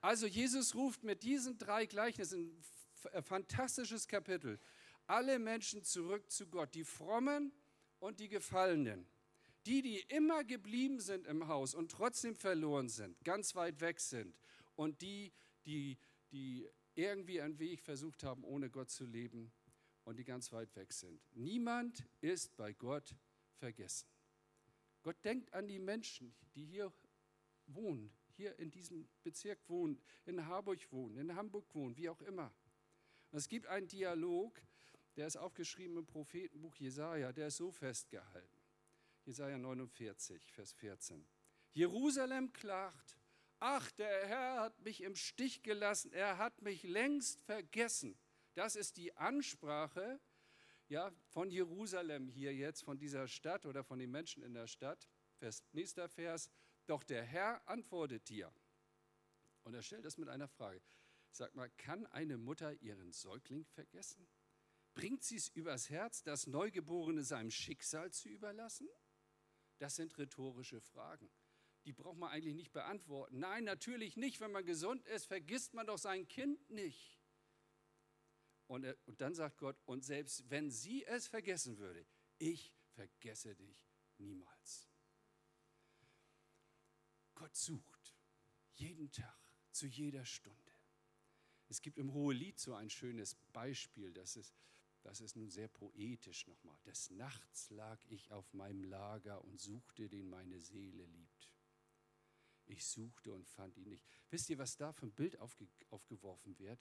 [0.00, 2.62] Also Jesus ruft mit diesen drei Gleichnissen,
[3.12, 4.58] ein fantastisches Kapitel,
[5.06, 7.52] alle Menschen zurück zu Gott, die Frommen
[7.98, 9.06] und die Gefallenen.
[9.66, 14.36] Die, die immer geblieben sind im Haus und trotzdem verloren sind, ganz weit weg sind.
[14.76, 15.32] Und die,
[15.64, 15.96] die,
[16.30, 19.52] die irgendwie einen Weg versucht haben, ohne Gott zu leben
[20.04, 21.20] und die ganz weit weg sind.
[21.34, 23.16] Niemand ist bei Gott
[23.56, 24.06] vergessen.
[25.02, 26.92] Gott denkt an die Menschen, die hier
[27.66, 32.52] wohnen, hier in diesem Bezirk wohnen, in Harburg wohnen, in Hamburg wohnen, wie auch immer.
[33.30, 34.60] Und es gibt einen Dialog
[35.16, 38.58] der ist aufgeschrieben im Prophetenbuch Jesaja, der ist so festgehalten.
[39.24, 41.26] Jesaja 49, Vers 14.
[41.72, 43.18] Jerusalem klagt,
[43.58, 48.16] ach, der Herr hat mich im Stich gelassen, er hat mich längst vergessen.
[48.54, 50.20] Das ist die Ansprache
[50.88, 55.08] ja, von Jerusalem hier jetzt, von dieser Stadt oder von den Menschen in der Stadt.
[55.38, 56.50] Vers, nächster Vers.
[56.86, 58.52] Doch der Herr antwortet dir.
[59.62, 60.82] Und er stellt das mit einer Frage.
[61.30, 64.28] Sag mal, kann eine Mutter ihren Säugling vergessen?
[64.94, 68.88] Bringt sie es übers Herz, das Neugeborene seinem Schicksal zu überlassen?
[69.78, 71.30] Das sind rhetorische Fragen.
[71.84, 73.38] Die braucht man eigentlich nicht beantworten.
[73.38, 74.40] Nein, natürlich nicht.
[74.40, 77.20] Wenn man gesund ist, vergisst man doch sein Kind nicht.
[78.66, 82.06] Und, er, und dann sagt Gott, und selbst wenn sie es vergessen würde,
[82.38, 84.88] ich vergesse dich niemals.
[87.34, 88.16] Gott sucht
[88.74, 89.38] jeden Tag,
[89.70, 90.72] zu jeder Stunde.
[91.68, 94.54] Es gibt im Hohelied so ein schönes Beispiel, das ist,
[95.04, 96.78] das ist nun sehr poetisch nochmal.
[96.86, 101.52] Des Nachts lag ich auf meinem Lager und suchte, den meine Seele liebt.
[102.66, 104.06] Ich suchte und fand ihn nicht.
[104.30, 106.80] Wisst ihr, was da für ein Bild aufge, aufgeworfen wird?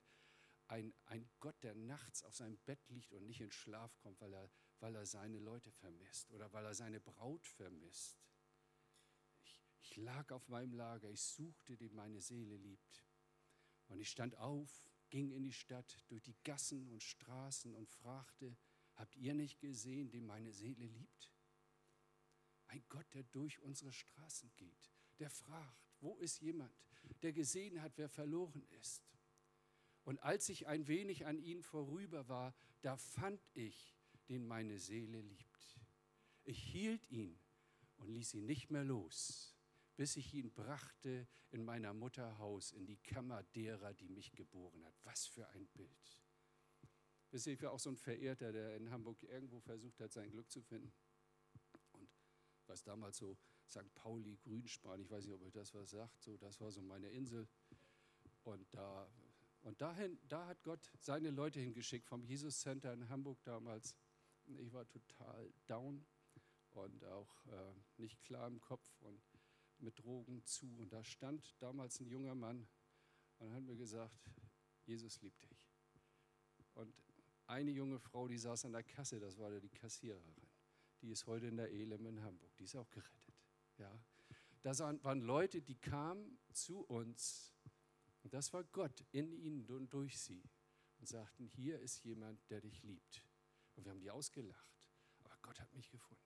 [0.67, 4.33] Ein, ein Gott, der nachts auf seinem Bett liegt und nicht in Schlaf kommt, weil
[4.33, 8.23] er, weil er seine Leute vermisst oder weil er seine Braut vermisst.
[9.43, 13.03] Ich, ich lag auf meinem Lager, ich suchte, den meine Seele liebt.
[13.87, 18.57] Und ich stand auf, ging in die Stadt, durch die Gassen und Straßen und fragte,
[18.95, 21.31] habt ihr nicht gesehen, den meine Seele liebt?
[22.65, 26.75] Ein Gott, der durch unsere Straßen geht, der fragt, wo ist jemand,
[27.21, 29.03] der gesehen hat, wer verloren ist.
[30.03, 33.95] Und als ich ein wenig an ihn vorüber war, da fand ich,
[34.29, 35.79] den meine Seele liebt.
[36.43, 37.39] Ich hielt ihn
[37.97, 39.52] und ließ ihn nicht mehr los,
[39.95, 44.83] bis ich ihn brachte in meiner Mutter Haus, in die Kammer derer, die mich geboren
[44.85, 44.95] hat.
[45.03, 46.19] Was für ein Bild.
[47.31, 50.29] Wisst ihr, ich war auch so ein Verehrter, der in Hamburg irgendwo versucht hat, sein
[50.29, 50.93] Glück zu finden.
[51.93, 52.09] Und
[52.67, 53.37] was damals so
[53.69, 53.93] St.
[53.95, 57.09] Pauli, Grünspan, ich weiß nicht, ob euch das was sagt, so, das war so meine
[57.09, 57.47] Insel.
[58.43, 59.09] Und da,
[59.61, 63.95] und dahin, da hat Gott seine Leute hingeschickt vom Jesus Center in Hamburg damals.
[64.45, 66.05] Ich war total down
[66.73, 69.21] und auch äh, nicht klar im Kopf und
[69.83, 70.65] mit Drogen zu.
[70.77, 72.67] Und da stand damals ein junger Mann
[73.39, 74.29] und hat mir gesagt,
[74.85, 75.69] Jesus liebt dich.
[76.73, 76.93] Und
[77.45, 80.47] eine junge Frau, die saß an der Kasse, das war die Kassiererin,
[81.01, 83.37] die ist heute in der Elem in Hamburg, die ist auch gerettet.
[83.77, 83.99] Ja?
[84.61, 87.53] Das waren Leute, die kamen zu uns
[88.23, 90.49] und das war Gott in ihnen und durch sie
[90.99, 93.21] und sagten, hier ist jemand, der dich liebt.
[93.75, 94.73] Und wir haben die ausgelacht,
[95.19, 96.23] aber Gott hat mich gefunden.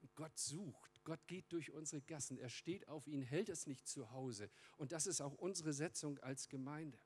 [0.00, 3.86] Und Gott sucht, Gott geht durch unsere Gassen, er steht auf ihn, hält es nicht
[3.86, 4.50] zu Hause.
[4.76, 6.98] Und das ist auch unsere Setzung als Gemeinde.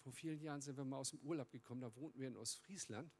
[0.00, 3.14] Vor vielen Jahren sind wir mal aus dem Urlaub gekommen, da wohnten wir in Ostfriesland.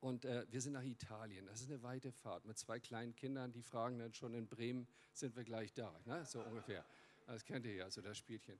[0.00, 1.46] Und äh, wir sind nach Italien.
[1.46, 4.88] Das ist eine weite Fahrt mit zwei kleinen Kindern, die fragen dann schon in Bremen,
[5.12, 6.26] sind wir gleich da, ne?
[6.26, 6.84] so ungefähr.
[7.26, 8.58] Das kennt ihr ja, so das Spielchen.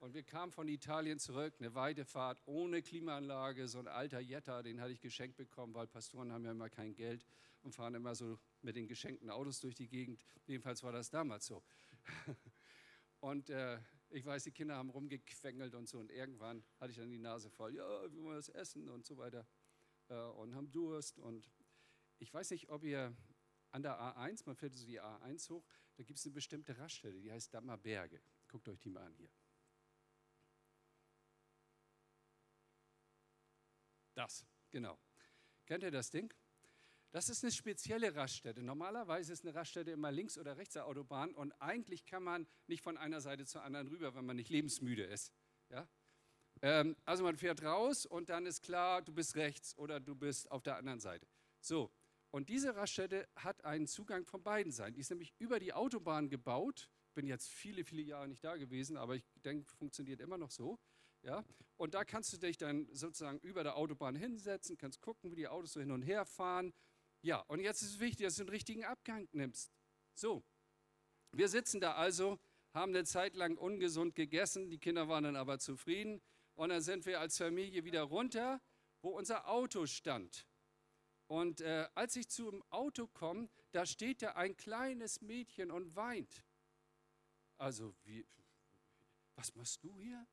[0.00, 4.62] Und wir kamen von Italien zurück, eine weite Fahrt ohne Klimaanlage, so ein alter Jetta,
[4.62, 7.26] den hatte ich geschenkt bekommen, weil Pastoren haben ja immer kein Geld
[7.62, 10.24] und fahren immer so mit den geschenkten Autos durch die Gegend.
[10.46, 11.62] Jedenfalls war das damals so.
[13.20, 13.80] Und äh,
[14.10, 17.50] ich weiß, die Kinder haben rumgequengelt und so und irgendwann hatte ich dann die Nase
[17.50, 19.44] voll, ja, wir wollen das essen und so weiter
[20.08, 21.18] äh, und haben Durst.
[21.18, 21.50] Und
[22.18, 23.12] ich weiß nicht, ob ihr
[23.72, 27.20] an der A1, man fährt so die A1 hoch, da gibt es eine bestimmte Raststätte,
[27.20, 28.20] die heißt Dammerberge.
[28.46, 29.30] Guckt euch die mal an hier.
[34.18, 34.98] Das, genau.
[35.64, 36.34] Kennt ihr das Ding?
[37.12, 38.64] Das ist eine spezielle Raststätte.
[38.64, 42.82] Normalerweise ist eine Raststätte immer links oder rechts der Autobahn und eigentlich kann man nicht
[42.82, 45.32] von einer Seite zur anderen rüber, wenn man nicht lebensmüde ist.
[45.68, 45.88] Ja?
[46.62, 50.50] Ähm, also man fährt raus und dann ist klar, du bist rechts oder du bist
[50.50, 51.28] auf der anderen Seite.
[51.60, 51.92] So,
[52.32, 54.94] und diese Raststätte hat einen Zugang von beiden Seiten.
[54.94, 56.90] Die ist nämlich über die Autobahn gebaut.
[57.14, 60.80] Bin jetzt viele, viele Jahre nicht da gewesen, aber ich denke, funktioniert immer noch so.
[61.28, 61.44] Ja?
[61.76, 65.46] Und da kannst du dich dann sozusagen über der Autobahn hinsetzen, kannst gucken, wie die
[65.46, 66.72] Autos so hin und her fahren.
[67.20, 69.70] Ja, und jetzt ist es wichtig, dass du den richtigen Abgang nimmst.
[70.14, 70.42] So,
[71.32, 72.38] wir sitzen da also,
[72.72, 76.22] haben eine Zeit lang ungesund gegessen, die Kinder waren dann aber zufrieden.
[76.54, 78.60] Und dann sind wir als Familie wieder runter,
[79.02, 80.46] wo unser Auto stand.
[81.26, 86.42] Und äh, als ich zum Auto komme, da steht da ein kleines Mädchen und weint.
[87.58, 88.26] Also, wie,
[89.36, 90.26] was machst du hier?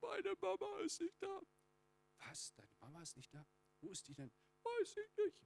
[0.00, 1.40] Meine Mama ist nicht da.
[2.26, 2.52] Was?
[2.54, 3.46] Deine Mama ist nicht da?
[3.80, 4.30] Wo ist die denn?
[4.62, 5.38] Weiß ich nicht.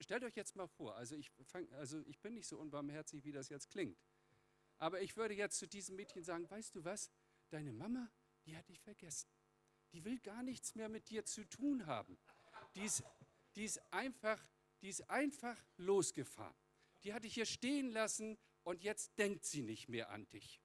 [0.00, 3.32] Stellt euch jetzt mal vor, also ich, fang, also ich bin nicht so unbarmherzig, wie
[3.32, 3.98] das jetzt klingt.
[4.78, 7.10] Aber ich würde jetzt zu diesem Mädchen sagen, weißt du was?
[7.50, 8.10] Deine Mama
[8.46, 9.30] die hat dich vergessen.
[9.92, 12.18] Die will gar nichts mehr mit dir zu tun haben.
[12.74, 13.02] Die ist,
[13.56, 14.42] die ist, einfach,
[14.80, 16.56] die ist einfach losgefahren.
[17.04, 20.61] Die hat dich hier stehen lassen und jetzt denkt sie nicht mehr an dich.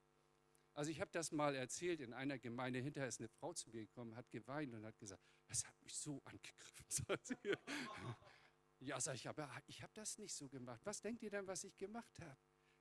[0.78, 2.78] Also ich habe das mal erzählt in einer Gemeinde.
[2.80, 5.96] Hinterher ist eine Frau zu mir gekommen, hat geweint und hat gesagt, das hat mich
[5.96, 6.86] so angegriffen.
[8.80, 10.80] ja, sag ich, aber ich habe das nicht so gemacht.
[10.84, 12.38] Was denkt ihr denn, was ich gemacht habe?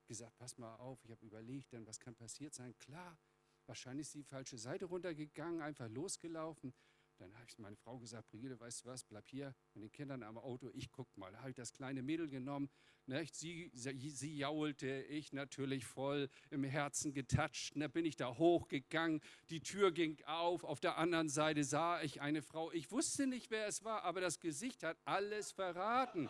[0.07, 2.77] Gesagt, pass mal auf, ich habe überlegt, denn was kann passiert sein?
[2.77, 3.19] Klar,
[3.67, 6.73] Wahrscheinlich ist die falsche Seite runtergegangen, einfach losgelaufen.
[7.19, 10.23] Dann habe ich meine Frau gesagt, Brigitte, weißt du was, bleib hier mit den Kindern
[10.23, 11.33] am Auto, ich guck mal.
[11.33, 12.69] Da habe ich das kleine Mädel genommen,
[13.07, 13.35] nicht?
[13.37, 17.73] Sie, sie, sie jaulte, ich natürlich voll im Herzen getatscht.
[17.77, 22.21] Da bin ich da hochgegangen, die Tür ging auf, auf der anderen Seite sah ich
[22.21, 22.73] eine Frau.
[22.73, 26.29] Ich wusste nicht, wer es war, aber das Gesicht hat alles verraten.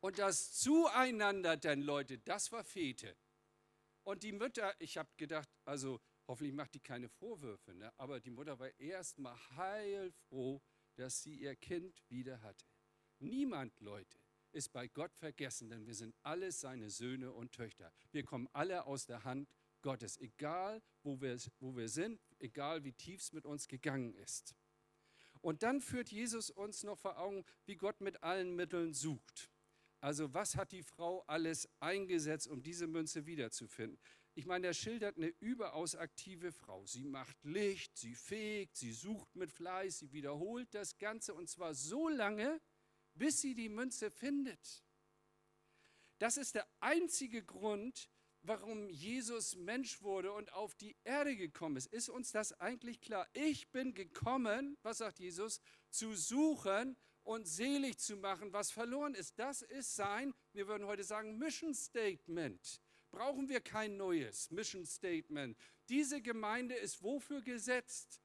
[0.00, 3.16] Und das Zueinander denn, Leute, das war Fete.
[4.04, 7.92] Und die Mütter, ich habe gedacht, also hoffentlich macht die keine Vorwürfe, ne?
[7.98, 10.62] aber die Mutter war erstmal heilfroh,
[10.94, 12.66] dass sie ihr Kind wieder hatte.
[13.18, 14.18] Niemand, Leute,
[14.52, 17.92] ist bei Gott vergessen, denn wir sind alle seine Söhne und Töchter.
[18.12, 19.48] Wir kommen alle aus der Hand
[19.82, 24.54] Gottes, egal wo wir, wo wir sind, egal wie tief es mit uns gegangen ist.
[25.40, 29.50] Und dann führt Jesus uns noch vor Augen, wie Gott mit allen Mitteln sucht.
[30.00, 33.98] Also was hat die Frau alles eingesetzt, um diese Münze wiederzufinden?
[34.38, 36.86] Ich meine, er schildert eine überaus aktive Frau.
[36.86, 41.74] Sie macht Licht, sie fegt, sie sucht mit Fleiß, sie wiederholt das Ganze und zwar
[41.74, 42.60] so lange,
[43.14, 44.84] bis sie die Münze findet.
[46.20, 48.08] Das ist der einzige Grund,
[48.42, 51.92] warum Jesus Mensch wurde und auf die Erde gekommen ist.
[51.92, 53.26] Ist uns das eigentlich klar?
[53.32, 59.36] Ich bin gekommen, was sagt Jesus, zu suchen und selig zu machen, was verloren ist.
[59.36, 62.80] Das ist sein, wir würden heute sagen, Mission Statement.
[63.10, 65.56] Brauchen wir kein neues Mission Statement.
[65.88, 68.20] Diese Gemeinde ist wofür gesetzt?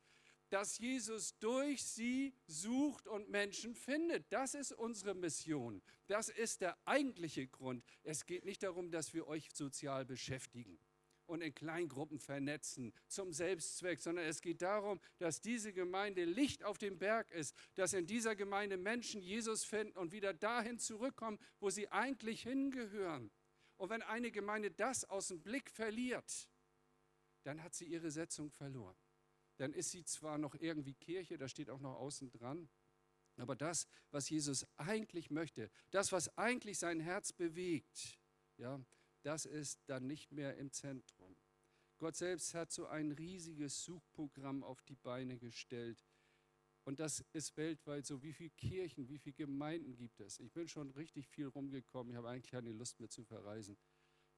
[0.49, 4.31] Dass Jesus durch sie sucht und Menschen findet.
[4.31, 5.81] Das ist unsere Mission.
[6.07, 7.83] Das ist der eigentliche Grund.
[8.03, 10.77] Es geht nicht darum, dass wir euch sozial beschäftigen
[11.25, 16.77] und in Kleingruppen vernetzen zum Selbstzweck, sondern es geht darum, dass diese Gemeinde Licht auf
[16.77, 21.69] dem Berg ist, dass in dieser Gemeinde Menschen Jesus finden und wieder dahin zurückkommen, wo
[21.69, 23.31] sie eigentlich hingehören.
[23.83, 26.49] Und wenn eine Gemeinde das aus dem Blick verliert,
[27.43, 28.95] dann hat sie ihre Setzung verloren.
[29.57, 32.69] Dann ist sie zwar noch irgendwie Kirche, da steht auch noch außen dran,
[33.35, 38.17] aber das, was Jesus eigentlich möchte, das, was eigentlich sein Herz bewegt,
[38.55, 38.79] ja,
[39.21, 41.35] das ist dann nicht mehr im Zentrum.
[41.97, 46.05] Gott selbst hat so ein riesiges Suchprogramm auf die Beine gestellt.
[46.85, 48.21] Und das ist weltweit so.
[48.21, 50.39] Wie viele Kirchen, wie viele Gemeinden gibt es?
[50.39, 52.11] Ich bin schon richtig viel rumgekommen.
[52.11, 53.77] Ich habe eigentlich keine Lust mehr zu verreisen.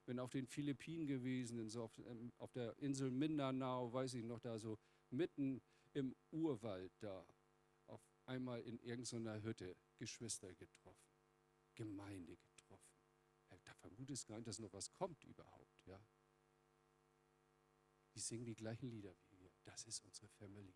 [0.05, 4.39] Bin auf den Philippinen gewesen, so auf, ähm, auf der Insel Mindanao, weiß ich noch,
[4.39, 4.77] da so
[5.09, 5.61] mitten
[5.93, 7.25] im Urwald da.
[7.87, 11.09] Auf einmal in irgendeiner Hütte Geschwister getroffen,
[11.73, 12.95] Gemeinde getroffen
[13.65, 15.85] da vermutest gar nicht, dass noch was kommt überhaupt.
[15.85, 15.99] Ja?
[18.13, 19.51] Die singen die gleichen Lieder wie wir.
[19.63, 20.75] Das ist unsere Family.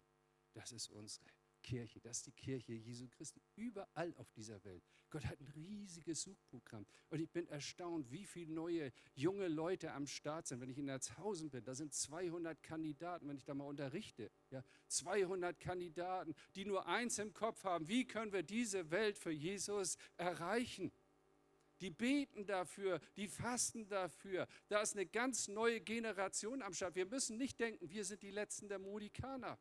[0.53, 1.29] Das ist unsere
[1.69, 1.99] Kirche.
[1.99, 3.41] Das ist die Kirche Jesu Christi.
[3.55, 4.83] Überall auf dieser Welt.
[5.11, 6.85] Gott hat ein riesiges Suchprogramm.
[7.09, 10.61] Und ich bin erstaunt, wie viele neue junge Leute am Start sind.
[10.61, 14.31] Wenn ich in Erzhausen bin, da sind 200 Kandidaten, wenn ich da mal unterrichte.
[14.49, 17.87] Ja, 200 Kandidaten, die nur eins im Kopf haben.
[17.87, 20.91] Wie können wir diese Welt für Jesus erreichen?
[21.81, 24.49] die beten dafür, die fasten dafür.
[24.67, 26.95] Da ist eine ganz neue Generation am Start.
[26.95, 29.57] Wir müssen nicht denken, wir sind die Letzten der Modikaner.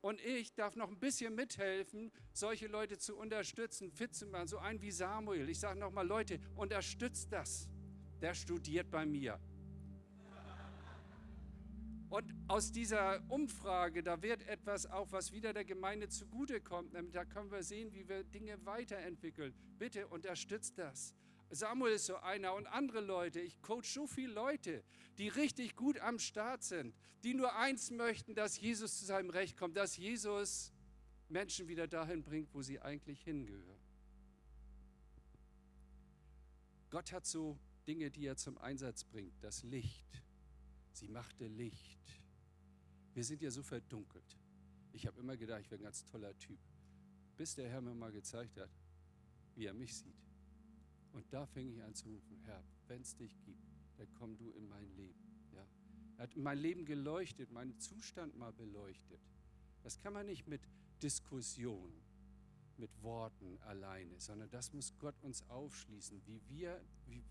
[0.00, 4.46] Und ich darf noch ein bisschen mithelfen, solche Leute zu unterstützen, fit zu machen.
[4.46, 5.48] So einen wie Samuel.
[5.48, 7.68] Ich sage nochmal, Leute, unterstützt das.
[8.20, 9.40] Der studiert bei mir.
[12.08, 16.94] Und aus dieser Umfrage, da wird etwas auch, was wieder der Gemeinde zugutekommt.
[17.12, 19.52] Da können wir sehen, wie wir Dinge weiterentwickeln.
[19.78, 21.14] Bitte unterstützt das.
[21.50, 23.40] Samuel ist so einer und andere Leute.
[23.40, 24.82] Ich coach so viele Leute,
[25.18, 29.56] die richtig gut am Start sind, die nur eins möchten, dass Jesus zu seinem Recht
[29.56, 30.72] kommt, dass Jesus
[31.28, 33.80] Menschen wieder dahin bringt, wo sie eigentlich hingehören.
[36.90, 39.42] Gott hat so Dinge, die er zum Einsatz bringt.
[39.42, 40.06] Das Licht.
[40.92, 42.00] Sie machte Licht.
[43.14, 44.36] Wir sind ja so verdunkelt.
[44.92, 46.58] Ich habe immer gedacht, ich wäre ein ganz toller Typ.
[47.36, 48.70] Bis der Herr mir mal gezeigt hat,
[49.54, 50.25] wie er mich sieht.
[51.12, 53.62] Und da fing ich an zu rufen, Herr, wenn es dich gibt,
[53.96, 55.18] dann komm du in mein Leben.
[55.52, 55.66] Ja?
[56.18, 59.20] Er hat mein Leben geleuchtet, meinen Zustand mal beleuchtet.
[59.82, 60.60] Das kann man nicht mit
[61.02, 61.92] Diskussion,
[62.76, 67.24] mit Worten alleine, sondern das muss Gott uns aufschließen, wie wir, wie,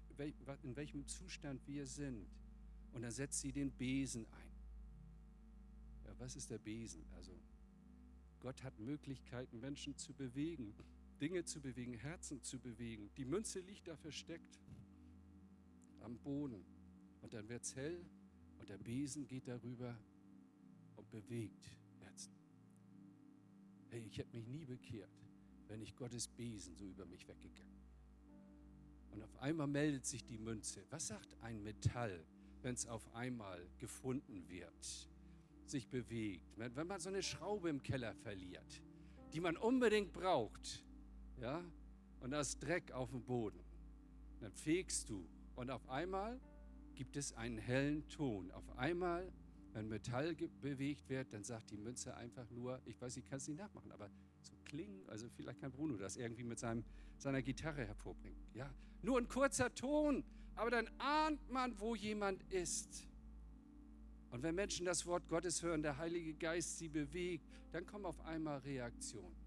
[0.63, 2.25] in welchem Zustand wir sind.
[2.93, 4.55] Und dann setzt sie den Besen ein
[6.19, 7.05] was ist der Besen?
[7.15, 7.31] Also
[8.39, 10.73] Gott hat Möglichkeiten, Menschen zu bewegen,
[11.19, 13.09] Dinge zu bewegen, Herzen zu bewegen.
[13.17, 14.59] Die Münze liegt da versteckt
[16.01, 16.65] am Boden.
[17.21, 18.05] Und dann wird es hell
[18.59, 19.97] und der Besen geht darüber
[20.95, 22.33] und bewegt Herzen.
[23.89, 25.25] Hey, ich hätte mich nie bekehrt,
[25.67, 27.81] wenn nicht Gottes Besen so über mich weggegangen.
[29.11, 30.85] Und auf einmal meldet sich die Münze.
[30.89, 32.25] Was sagt ein Metall,
[32.61, 35.09] wenn es auf einmal gefunden wird?
[35.69, 38.81] sich bewegt, wenn man so eine Schraube im Keller verliert,
[39.33, 40.83] die man unbedingt braucht,
[41.41, 41.63] ja,
[42.19, 43.59] und da ist Dreck auf dem Boden,
[44.39, 46.39] dann fegst du und auf einmal
[46.95, 48.51] gibt es einen hellen Ton.
[48.51, 49.31] Auf einmal,
[49.73, 53.47] wenn Metall bewegt wird, dann sagt die Münze einfach nur, ich weiß, ich kann es
[53.47, 54.09] nicht nachmachen, aber
[54.41, 56.83] so klingen, also vielleicht kann Bruno das irgendwie mit seinem,
[57.17, 58.39] seiner Gitarre hervorbringen.
[58.53, 60.23] Ja, nur ein kurzer Ton,
[60.55, 63.07] aber dann ahnt man, wo jemand ist.
[64.31, 68.19] Und wenn Menschen das Wort Gottes hören, der Heilige Geist sie bewegt, dann kommen auf
[68.21, 69.44] einmal Reaktionen.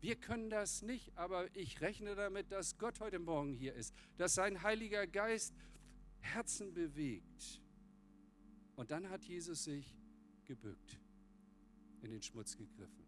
[0.00, 4.34] Wir können das nicht, aber ich rechne damit, dass Gott heute Morgen hier ist, dass
[4.34, 5.54] sein Heiliger Geist
[6.20, 7.60] Herzen bewegt.
[8.76, 9.96] Und dann hat Jesus sich
[10.44, 11.00] gebückt,
[12.02, 13.06] in den Schmutz gegriffen.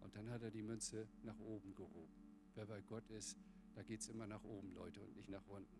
[0.00, 2.14] Und dann hat er die Münze nach oben gehoben.
[2.54, 3.36] Wer bei Gott ist,
[3.74, 5.78] da geht es immer nach oben, Leute, und nicht nach unten.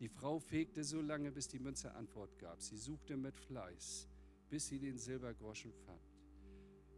[0.00, 2.62] Die Frau fegte so lange, bis die Münze Antwort gab.
[2.62, 4.08] Sie suchte mit Fleiß,
[4.48, 6.00] bis sie den Silbergroschen fand.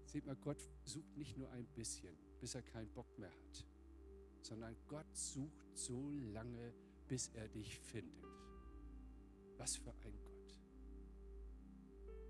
[0.05, 3.65] Seht mal, Gott sucht nicht nur ein bisschen, bis er keinen Bock mehr hat,
[4.43, 6.75] sondern Gott sucht so lange,
[7.07, 8.27] bis er dich findet.
[9.59, 10.59] Was für ein Gott.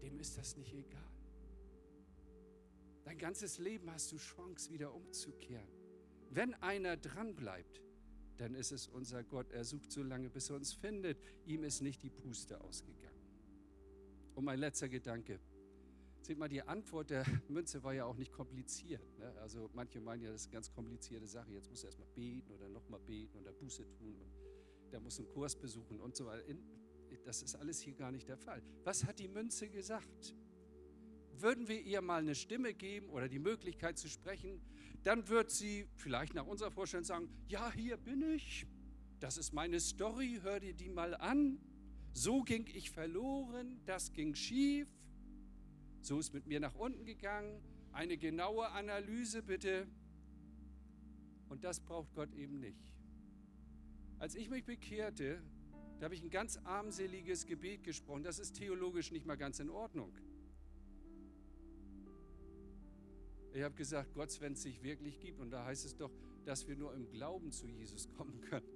[0.03, 1.01] Dem ist das nicht egal.
[3.05, 5.73] Dein ganzes Leben hast du Chance, wieder umzukehren.
[6.29, 7.81] Wenn einer dranbleibt,
[8.37, 9.51] dann ist es unser Gott.
[9.51, 11.23] Er sucht so lange, bis er uns findet.
[11.47, 13.23] Ihm ist nicht die Puste ausgegangen.
[14.35, 15.41] Und mein letzter Gedanke.
[16.23, 19.03] Seht mal, die Antwort der Münze war ja auch nicht kompliziert.
[19.19, 19.35] Ne?
[19.41, 21.51] Also manche meinen ja, das ist eine ganz komplizierte Sache.
[21.53, 24.21] Jetzt muss er erstmal beten oder nochmal beten oder Buße tun.
[24.21, 26.45] Und der muss einen Kurs besuchen und so weiter.
[27.25, 28.63] Das ist alles hier gar nicht der Fall.
[28.85, 30.37] Was hat die Münze gesagt?
[31.33, 34.61] Würden wir ihr mal eine Stimme geben oder die Möglichkeit zu sprechen,
[35.03, 38.65] dann wird sie vielleicht nach unserer Vorstellung sagen, ja, hier bin ich,
[39.19, 41.59] das ist meine Story, hör dir die mal an.
[42.13, 44.89] So ging ich verloren, das ging schief,
[46.03, 47.61] so ist mit mir nach unten gegangen.
[47.93, 49.87] Eine genaue Analyse bitte.
[51.49, 52.93] Und das braucht Gott eben nicht.
[54.19, 55.43] Als ich mich bekehrte,
[55.99, 58.23] da habe ich ein ganz armseliges Gebet gesprochen.
[58.23, 60.13] Das ist theologisch nicht mal ganz in Ordnung.
[63.55, 66.11] Ich habe gesagt, Gott, wenn es sich wirklich gibt, und da heißt es doch,
[66.45, 68.67] dass wir nur im Glauben zu Jesus kommen können.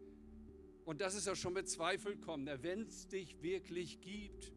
[0.85, 4.53] Und das ist ja schon mit Zweifel kommen, wenn es dich wirklich gibt.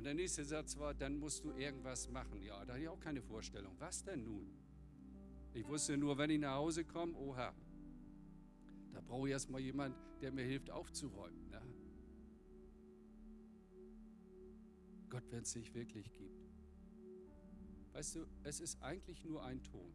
[0.00, 2.42] Und der nächste Satz war, dann musst du irgendwas machen.
[2.42, 3.74] Ja, da hatte ich auch keine Vorstellung.
[3.78, 4.50] Was denn nun?
[5.52, 7.52] Ich wusste nur, wenn ich nach Hause komme, oha,
[8.94, 11.50] da brauche ich erstmal jemand, der mir hilft aufzuräumen.
[11.50, 11.60] Ne?
[15.10, 16.48] Gott, wenn es sich wirklich gibt.
[17.92, 19.92] Weißt du, es ist eigentlich nur ein Ton.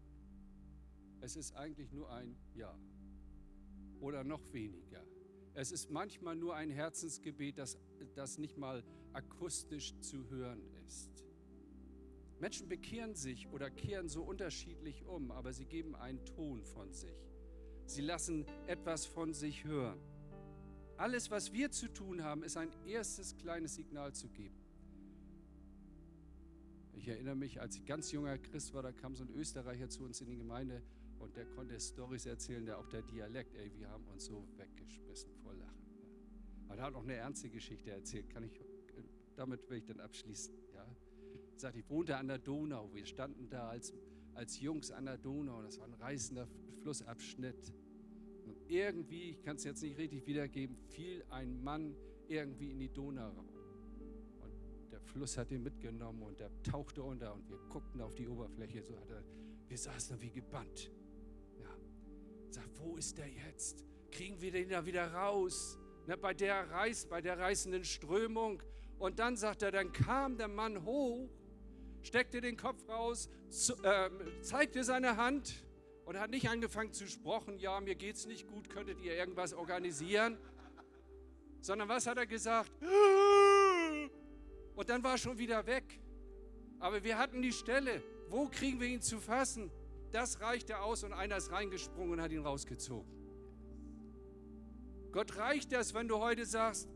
[1.20, 2.78] Es ist eigentlich nur ein Ja
[4.02, 5.04] oder noch weniger.
[5.58, 7.78] Es ist manchmal nur ein Herzensgebet, das,
[8.14, 8.84] das nicht mal
[9.14, 11.24] akustisch zu hören ist.
[12.40, 17.16] Menschen bekehren sich oder kehren so unterschiedlich um, aber sie geben einen Ton von sich.
[17.86, 20.00] Sie lassen etwas von sich hören.
[20.98, 24.56] Alles, was wir zu tun haben, ist ein erstes kleines Signal zu geben.
[26.94, 30.04] Ich erinnere mich, als ich ganz junger Christ war, da kam so ein Österreicher zu
[30.04, 30.82] uns in die Gemeinde
[31.26, 35.36] und der konnte Stories erzählen, der auch der Dialekt, ey, wir haben uns so weggeschmissen
[35.44, 35.86] vor Lachen.
[36.68, 38.52] Aber er hat noch eine ernste Geschichte erzählt, kann ich,
[39.36, 40.54] damit will ich dann abschließen.
[40.74, 40.88] Ja.
[41.58, 43.94] Sagt, ich wohnte an der Donau, wir standen da als,
[44.34, 46.48] als Jungs an der Donau, das war ein reißender
[46.82, 47.74] Flussabschnitt.
[48.46, 51.96] Und irgendwie, ich kann es jetzt nicht richtig wiedergeben, fiel ein Mann
[52.28, 53.46] irgendwie in die Donau
[55.16, 58.84] Fluss hat ihn mitgenommen und er tauchte unter und wir guckten auf die Oberfläche.
[58.84, 59.24] So hat er,
[59.68, 60.92] wir saßen wie gebannt.
[62.56, 63.84] Sagt, wo ist der jetzt?
[64.12, 65.78] Kriegen wir den da wieder raus?
[66.08, 68.64] Na, bei der Reiß, bei der reißenden Strömung.
[68.98, 71.30] Und dann sagt er, dann kam der Mann hoch,
[72.02, 74.10] steckte den Kopf raus, zu, äh,
[74.42, 75.66] zeigte seine Hand
[76.06, 80.38] und hat nicht angefangen zu sprechen, ja, mir geht's nicht gut, könntet ihr irgendwas organisieren?
[81.60, 82.72] Sondern was hat er gesagt?
[84.76, 86.00] Und dann war er schon wieder weg.
[86.80, 88.02] Aber wir hatten die Stelle.
[88.30, 89.70] Wo kriegen wir ihn zu fassen?
[90.16, 93.12] Das reichte aus und einer ist reingesprungen und hat ihn rausgezogen.
[95.12, 96.88] Gott reicht das, wenn du heute sagst,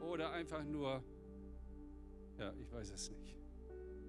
[0.00, 1.02] oder einfach nur,
[2.38, 3.36] ja, ich weiß es nicht.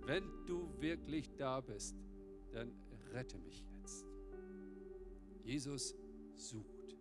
[0.06, 1.96] Wenn du wirklich da bist,
[2.52, 2.72] dann
[3.12, 4.06] rette mich jetzt.
[5.42, 5.96] Jesus
[6.36, 6.96] sucht.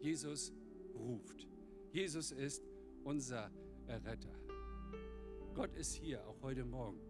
[0.00, 0.52] Jesus
[0.96, 1.46] ruft.
[1.92, 2.60] Jesus ist
[3.04, 3.52] unser
[3.86, 4.34] Erretter.
[5.54, 7.05] Gott ist hier, auch heute Morgen.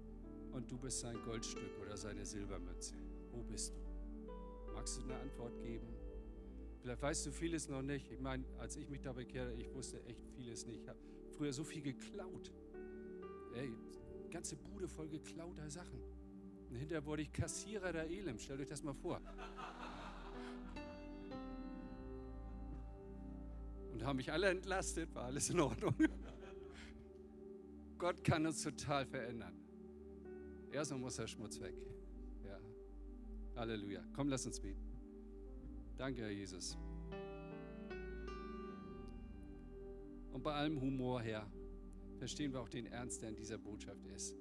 [0.57, 2.95] Und du bist sein Goldstück oder seine Silbermütze.
[3.31, 4.73] Wo bist du?
[4.73, 5.87] Magst du eine Antwort geben?
[6.81, 8.11] Vielleicht weißt du vieles noch nicht.
[8.11, 10.81] Ich meine, als ich mich da bekehrte, ich wusste echt vieles nicht.
[10.81, 10.99] Ich habe
[11.37, 12.55] früher so viel geklaut.
[13.55, 13.71] Ey,
[14.31, 16.01] ganze Bude voll geklauter Sachen.
[16.71, 18.39] Und hinterher wurde ich Kassierer der Elim.
[18.39, 19.21] Stellt euch das mal vor.
[23.93, 25.95] Und haben mich alle entlastet, war alles in Ordnung.
[27.99, 29.66] Gott kann uns total verändern.
[30.73, 31.75] Erstmal muss der Schmutz weg.
[32.45, 32.59] Ja.
[33.57, 34.05] Halleluja.
[34.15, 34.87] Komm, lass uns beten.
[35.97, 36.77] Danke, Herr Jesus.
[40.33, 41.51] Und bei allem Humor, Herr,
[42.19, 44.37] verstehen wir auch den Ernst, der in dieser Botschaft ist.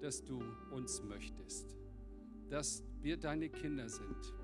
[0.00, 0.40] Dass du
[0.70, 1.76] uns möchtest.
[2.48, 4.34] Dass wir deine Kinder sind.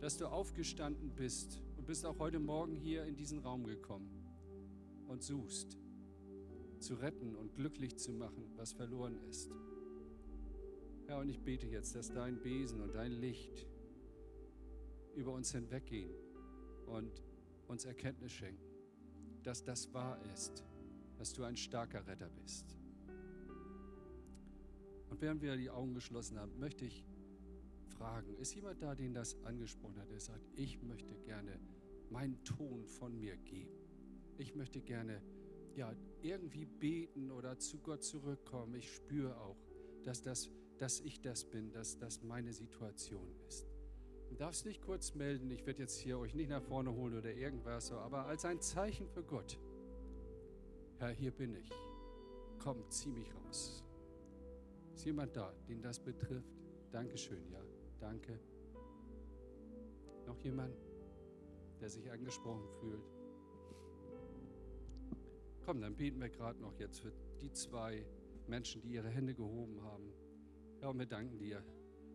[0.00, 4.10] Dass du aufgestanden bist und bist auch heute Morgen hier in diesen Raum gekommen
[5.08, 5.78] und suchst
[6.80, 9.50] zu retten und glücklich zu machen, was verloren ist.
[11.10, 13.66] Herr, und ich bete jetzt, dass dein Besen und dein Licht
[15.16, 16.14] über uns hinweggehen
[16.86, 17.24] und
[17.66, 18.62] uns Erkenntnis schenken,
[19.42, 20.64] dass das wahr ist,
[21.18, 22.78] dass du ein starker Retter bist.
[25.08, 27.04] Und während wir die Augen geschlossen haben, möchte ich
[27.88, 31.58] fragen, ist jemand da, den das angesprochen hat, der sagt, ich möchte gerne
[32.08, 33.74] meinen Ton von mir geben.
[34.38, 35.20] Ich möchte gerne
[35.74, 35.92] ja,
[36.22, 38.76] irgendwie beten oder zu Gott zurückkommen.
[38.76, 39.56] Ich spüre auch,
[40.04, 40.48] dass, das,
[40.80, 43.68] dass ich das bin, dass das meine Situation ist.
[44.30, 47.34] Du darfst nicht kurz melden, ich werde jetzt hier euch nicht nach vorne holen oder
[47.34, 49.58] irgendwas, aber als ein Zeichen für Gott.
[50.98, 51.70] Herr, hier bin ich.
[52.58, 53.84] Komm, zieh mich raus.
[54.94, 56.54] Ist jemand da, den das betrifft?
[56.90, 57.62] Dankeschön, ja,
[57.98, 58.40] danke.
[60.26, 60.74] Noch jemand,
[61.78, 63.04] der sich angesprochen fühlt?
[65.66, 67.12] Komm, dann beten wir gerade noch jetzt für
[67.42, 68.06] die zwei
[68.46, 70.10] Menschen, die ihre Hände gehoben haben.
[70.80, 71.62] Ja, und wir danken dir,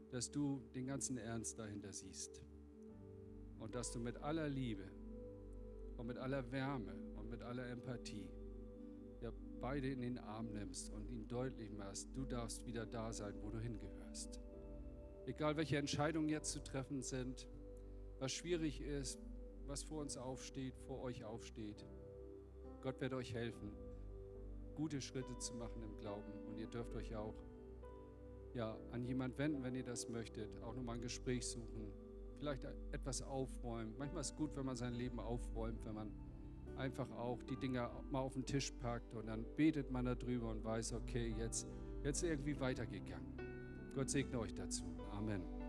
[0.10, 2.42] dass du den ganzen Ernst dahinter siehst.
[3.60, 4.84] Und dass du mit aller Liebe
[5.98, 8.28] und mit aller Wärme und mit aller Empathie
[9.22, 13.36] ja, beide in den Arm nimmst und ihnen deutlich machst, du darfst wieder da sein,
[13.42, 14.40] wo du hingehörst.
[15.26, 17.48] Egal welche Entscheidungen jetzt zu treffen sind,
[18.20, 19.20] was schwierig ist,
[19.68, 21.86] was vor uns aufsteht, vor euch aufsteht.
[22.82, 23.72] Gott wird euch helfen,
[24.76, 26.32] gute Schritte zu machen im Glauben.
[26.48, 27.36] Und ihr dürft euch auch
[28.56, 30.50] ja, an jemand wenden, wenn ihr das möchtet.
[30.64, 31.92] Auch nochmal ein Gespräch suchen.
[32.40, 33.94] Vielleicht etwas aufräumen.
[33.98, 36.12] Manchmal ist es gut, wenn man sein Leben aufräumt, wenn man
[36.78, 40.64] einfach auch die Dinge mal auf den Tisch packt und dann betet man darüber und
[40.64, 41.68] weiß, okay, jetzt,
[42.04, 43.38] jetzt irgendwie weitergegangen.
[43.94, 44.84] Gott segne euch dazu.
[45.12, 45.65] Amen.